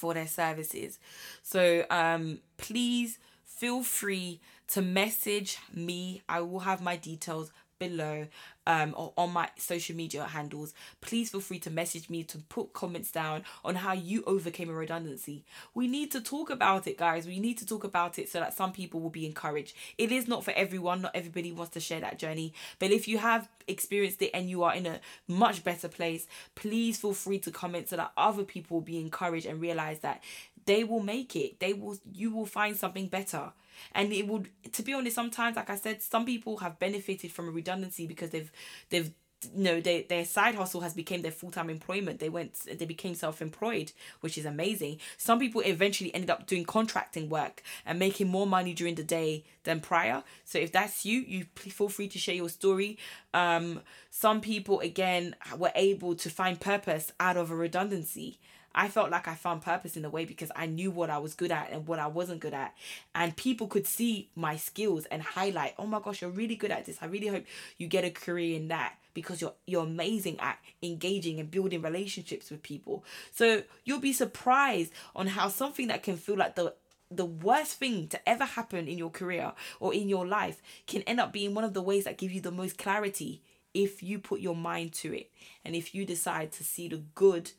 for 0.00 0.14
their 0.14 0.26
services. 0.26 0.98
So 1.42 1.84
um, 1.90 2.38
please 2.56 3.18
feel 3.44 3.82
free 3.82 4.40
to 4.68 4.80
message 4.80 5.58
me. 5.72 6.22
I 6.28 6.40
will 6.40 6.60
have 6.60 6.80
my 6.80 6.96
details 6.96 7.52
below 7.78 8.26
um, 8.70 8.94
or 8.96 9.12
on 9.16 9.32
my 9.32 9.48
social 9.56 9.96
media 9.96 10.24
handles, 10.24 10.74
please 11.00 11.30
feel 11.30 11.40
free 11.40 11.58
to 11.58 11.70
message 11.70 12.08
me 12.08 12.22
to 12.22 12.38
put 12.38 12.72
comments 12.72 13.10
down 13.10 13.42
on 13.64 13.74
how 13.74 13.92
you 13.92 14.22
overcame 14.28 14.70
a 14.70 14.72
redundancy. 14.72 15.44
We 15.74 15.88
need 15.88 16.12
to 16.12 16.20
talk 16.20 16.50
about 16.50 16.86
it, 16.86 16.96
guys. 16.96 17.26
We 17.26 17.40
need 17.40 17.58
to 17.58 17.66
talk 17.66 17.82
about 17.82 18.16
it 18.20 18.28
so 18.28 18.38
that 18.38 18.54
some 18.54 18.70
people 18.70 19.00
will 19.00 19.10
be 19.10 19.26
encouraged. 19.26 19.74
It 19.98 20.12
is 20.12 20.28
not 20.28 20.44
for 20.44 20.52
everyone, 20.52 21.02
not 21.02 21.16
everybody 21.16 21.50
wants 21.50 21.72
to 21.72 21.80
share 21.80 21.98
that 22.00 22.20
journey. 22.20 22.54
But 22.78 22.92
if 22.92 23.08
you 23.08 23.18
have 23.18 23.48
experienced 23.66 24.22
it 24.22 24.30
and 24.32 24.48
you 24.48 24.62
are 24.62 24.74
in 24.74 24.86
a 24.86 25.00
much 25.26 25.64
better 25.64 25.88
place, 25.88 26.28
please 26.54 27.00
feel 27.00 27.14
free 27.14 27.40
to 27.40 27.50
comment 27.50 27.88
so 27.88 27.96
that 27.96 28.12
other 28.16 28.44
people 28.44 28.76
will 28.76 28.82
be 28.82 29.00
encouraged 29.00 29.46
and 29.46 29.60
realize 29.60 29.98
that 30.00 30.22
they 30.66 30.84
will 30.84 31.00
make 31.00 31.36
it. 31.36 31.60
They 31.60 31.72
will 31.72 31.98
you 32.12 32.30
will 32.34 32.46
find 32.46 32.76
something 32.76 33.08
better. 33.08 33.52
And 33.92 34.12
it 34.12 34.26
would 34.26 34.50
to 34.72 34.82
be 34.82 34.92
honest 34.92 35.14
sometimes 35.14 35.56
like 35.56 35.70
i 35.70 35.76
said 35.76 36.02
some 36.02 36.26
people 36.26 36.58
have 36.58 36.78
benefited 36.78 37.32
from 37.32 37.48
a 37.48 37.50
redundancy 37.50 38.06
because 38.06 38.30
they've 38.30 38.52
they've 38.90 39.10
you 39.54 39.64
know 39.64 39.80
they, 39.80 40.02
their 40.02 40.24
side 40.24 40.54
hustle 40.54 40.82
has 40.82 40.94
become 40.94 41.22
their 41.22 41.32
full-time 41.32 41.70
employment. 41.70 42.20
They 42.20 42.28
went 42.28 42.54
they 42.78 42.84
became 42.84 43.14
self-employed 43.14 43.92
which 44.20 44.36
is 44.36 44.44
amazing. 44.44 44.98
Some 45.16 45.38
people 45.38 45.62
eventually 45.62 46.14
ended 46.14 46.30
up 46.30 46.46
doing 46.46 46.64
contracting 46.64 47.28
work 47.28 47.62
and 47.86 47.98
making 47.98 48.28
more 48.28 48.46
money 48.46 48.74
during 48.74 48.96
the 48.96 49.02
day 49.02 49.44
than 49.64 49.80
prior. 49.80 50.22
So 50.44 50.58
if 50.58 50.72
that's 50.72 51.04
you 51.04 51.20
you 51.20 51.46
feel 51.56 51.88
free 51.88 52.08
to 52.08 52.18
share 52.18 52.34
your 52.34 52.48
story. 52.48 52.98
Um 53.32 53.80
some 54.10 54.40
people 54.40 54.80
again 54.80 55.36
were 55.56 55.72
able 55.74 56.14
to 56.16 56.28
find 56.30 56.60
purpose 56.60 57.12
out 57.18 57.36
of 57.36 57.50
a 57.50 57.56
redundancy 57.56 58.38
I 58.74 58.88
felt 58.88 59.10
like 59.10 59.26
I 59.26 59.34
found 59.34 59.62
purpose 59.62 59.96
in 59.96 60.04
a 60.04 60.10
way 60.10 60.24
because 60.24 60.52
I 60.54 60.66
knew 60.66 60.90
what 60.90 61.10
I 61.10 61.18
was 61.18 61.34
good 61.34 61.50
at 61.50 61.70
and 61.72 61.86
what 61.86 61.98
I 61.98 62.06
wasn't 62.06 62.40
good 62.40 62.54
at. 62.54 62.74
And 63.14 63.36
people 63.36 63.66
could 63.66 63.86
see 63.86 64.30
my 64.36 64.56
skills 64.56 65.06
and 65.06 65.22
highlight, 65.22 65.74
oh 65.78 65.86
my 65.86 66.00
gosh, 66.00 66.22
you're 66.22 66.30
really 66.30 66.56
good 66.56 66.70
at 66.70 66.86
this. 66.86 66.98
I 67.02 67.06
really 67.06 67.26
hope 67.26 67.44
you 67.78 67.88
get 67.88 68.04
a 68.04 68.10
career 68.10 68.56
in 68.56 68.68
that 68.68 68.94
because 69.12 69.40
you're 69.40 69.54
you're 69.66 69.84
amazing 69.84 70.38
at 70.40 70.58
engaging 70.82 71.40
and 71.40 71.50
building 71.50 71.82
relationships 71.82 72.50
with 72.50 72.62
people. 72.62 73.04
So 73.32 73.64
you'll 73.84 74.00
be 74.00 74.12
surprised 74.12 74.92
on 75.16 75.26
how 75.26 75.48
something 75.48 75.88
that 75.88 76.02
can 76.02 76.16
feel 76.16 76.36
like 76.36 76.54
the 76.54 76.74
the 77.10 77.24
worst 77.24 77.74
thing 77.74 78.06
to 78.06 78.28
ever 78.28 78.44
happen 78.44 78.86
in 78.86 78.96
your 78.96 79.10
career 79.10 79.52
or 79.80 79.92
in 79.92 80.08
your 80.08 80.26
life 80.26 80.62
can 80.86 81.02
end 81.02 81.18
up 81.18 81.32
being 81.32 81.54
one 81.54 81.64
of 81.64 81.74
the 81.74 81.82
ways 81.82 82.04
that 82.04 82.18
give 82.18 82.30
you 82.30 82.40
the 82.40 82.52
most 82.52 82.78
clarity 82.78 83.42
if 83.74 84.02
you 84.02 84.18
put 84.18 84.40
your 84.40 84.54
mind 84.54 84.92
to 84.92 85.12
it 85.12 85.30
and 85.64 85.74
if 85.74 85.92
you 85.92 86.04
decide 86.04 86.52
to 86.52 86.62
see 86.62 86.88
the 86.88 87.02
good 87.14 87.50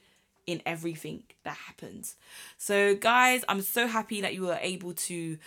in 0.47 0.62
everything 0.65 1.23
that 1.43 1.56
happens. 1.56 2.15
So, 2.58 2.95
guys, 2.95 3.43
I'm 3.47 3.62
so 3.62 3.88
happy 3.88 4.21
that 4.21 4.34
you 4.34 4.43
were 4.43 4.60
able 4.62 4.93
to 4.93 5.38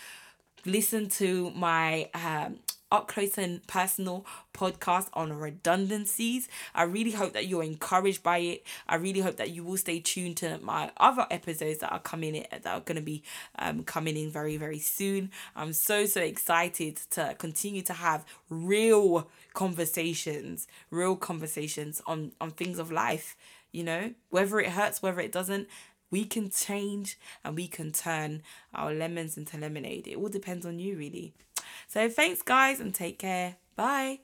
listen 0.66 1.09
to 1.09 1.50
my 1.50 2.09
um, 2.14 2.59
up 2.94 3.09
close 3.09 3.37
and 3.38 3.66
personal 3.66 4.24
podcast 4.54 5.09
on 5.14 5.33
redundancies. 5.33 6.48
I 6.74 6.85
really 6.85 7.11
hope 7.11 7.33
that 7.33 7.48
you're 7.48 7.64
encouraged 7.64 8.22
by 8.22 8.38
it. 8.38 8.66
I 8.88 8.94
really 8.96 9.20
hope 9.20 9.37
that 9.37 9.50
you 9.50 9.64
will 9.64 9.76
stay 9.76 9.98
tuned 9.98 10.37
to 10.38 10.59
my 10.59 10.92
other 10.96 11.26
episodes 11.30 11.80
that 11.80 11.92
are 11.92 11.98
coming 11.98 12.37
in 12.37 12.46
that 12.50 12.66
are 12.66 12.80
going 12.80 12.96
to 12.96 13.02
be 13.02 13.24
um, 13.59 13.83
coming 13.83 14.16
in 14.16 14.30
very 14.30 14.57
very 14.57 14.78
soon. 14.78 15.30
I'm 15.57 15.72
so 15.72 16.07
so 16.07 16.20
excited 16.20 17.00
to 17.11 17.35
continue 17.38 17.83
to 17.83 17.92
have 17.94 18.24
real 18.48 19.28
conversations, 19.54 20.68
real 20.90 21.16
conversations 21.16 22.00
on 22.07 22.33
on 22.40 22.52
things 22.52 22.78
of 22.78 22.92
life. 22.92 23.37
You 23.74 23.82
know, 23.82 24.14
whether 24.30 24.60
it 24.60 24.70
hurts, 24.70 25.02
whether 25.02 25.20
it 25.20 25.32
doesn't, 25.32 25.66
we 26.08 26.24
can 26.24 26.48
change 26.48 27.18
and 27.44 27.56
we 27.56 27.66
can 27.66 27.90
turn 27.90 28.42
our 28.72 28.94
lemons 28.94 29.37
into 29.37 29.58
lemonade. 29.58 30.06
It 30.06 30.16
all 30.16 30.28
depends 30.28 30.64
on 30.64 30.78
you, 30.78 30.96
really. 30.96 31.34
So 31.88 32.08
thanks, 32.08 32.40
guys, 32.40 32.78
and 32.78 32.94
take 32.94 33.18
care. 33.18 33.56
Bye. 33.74 34.20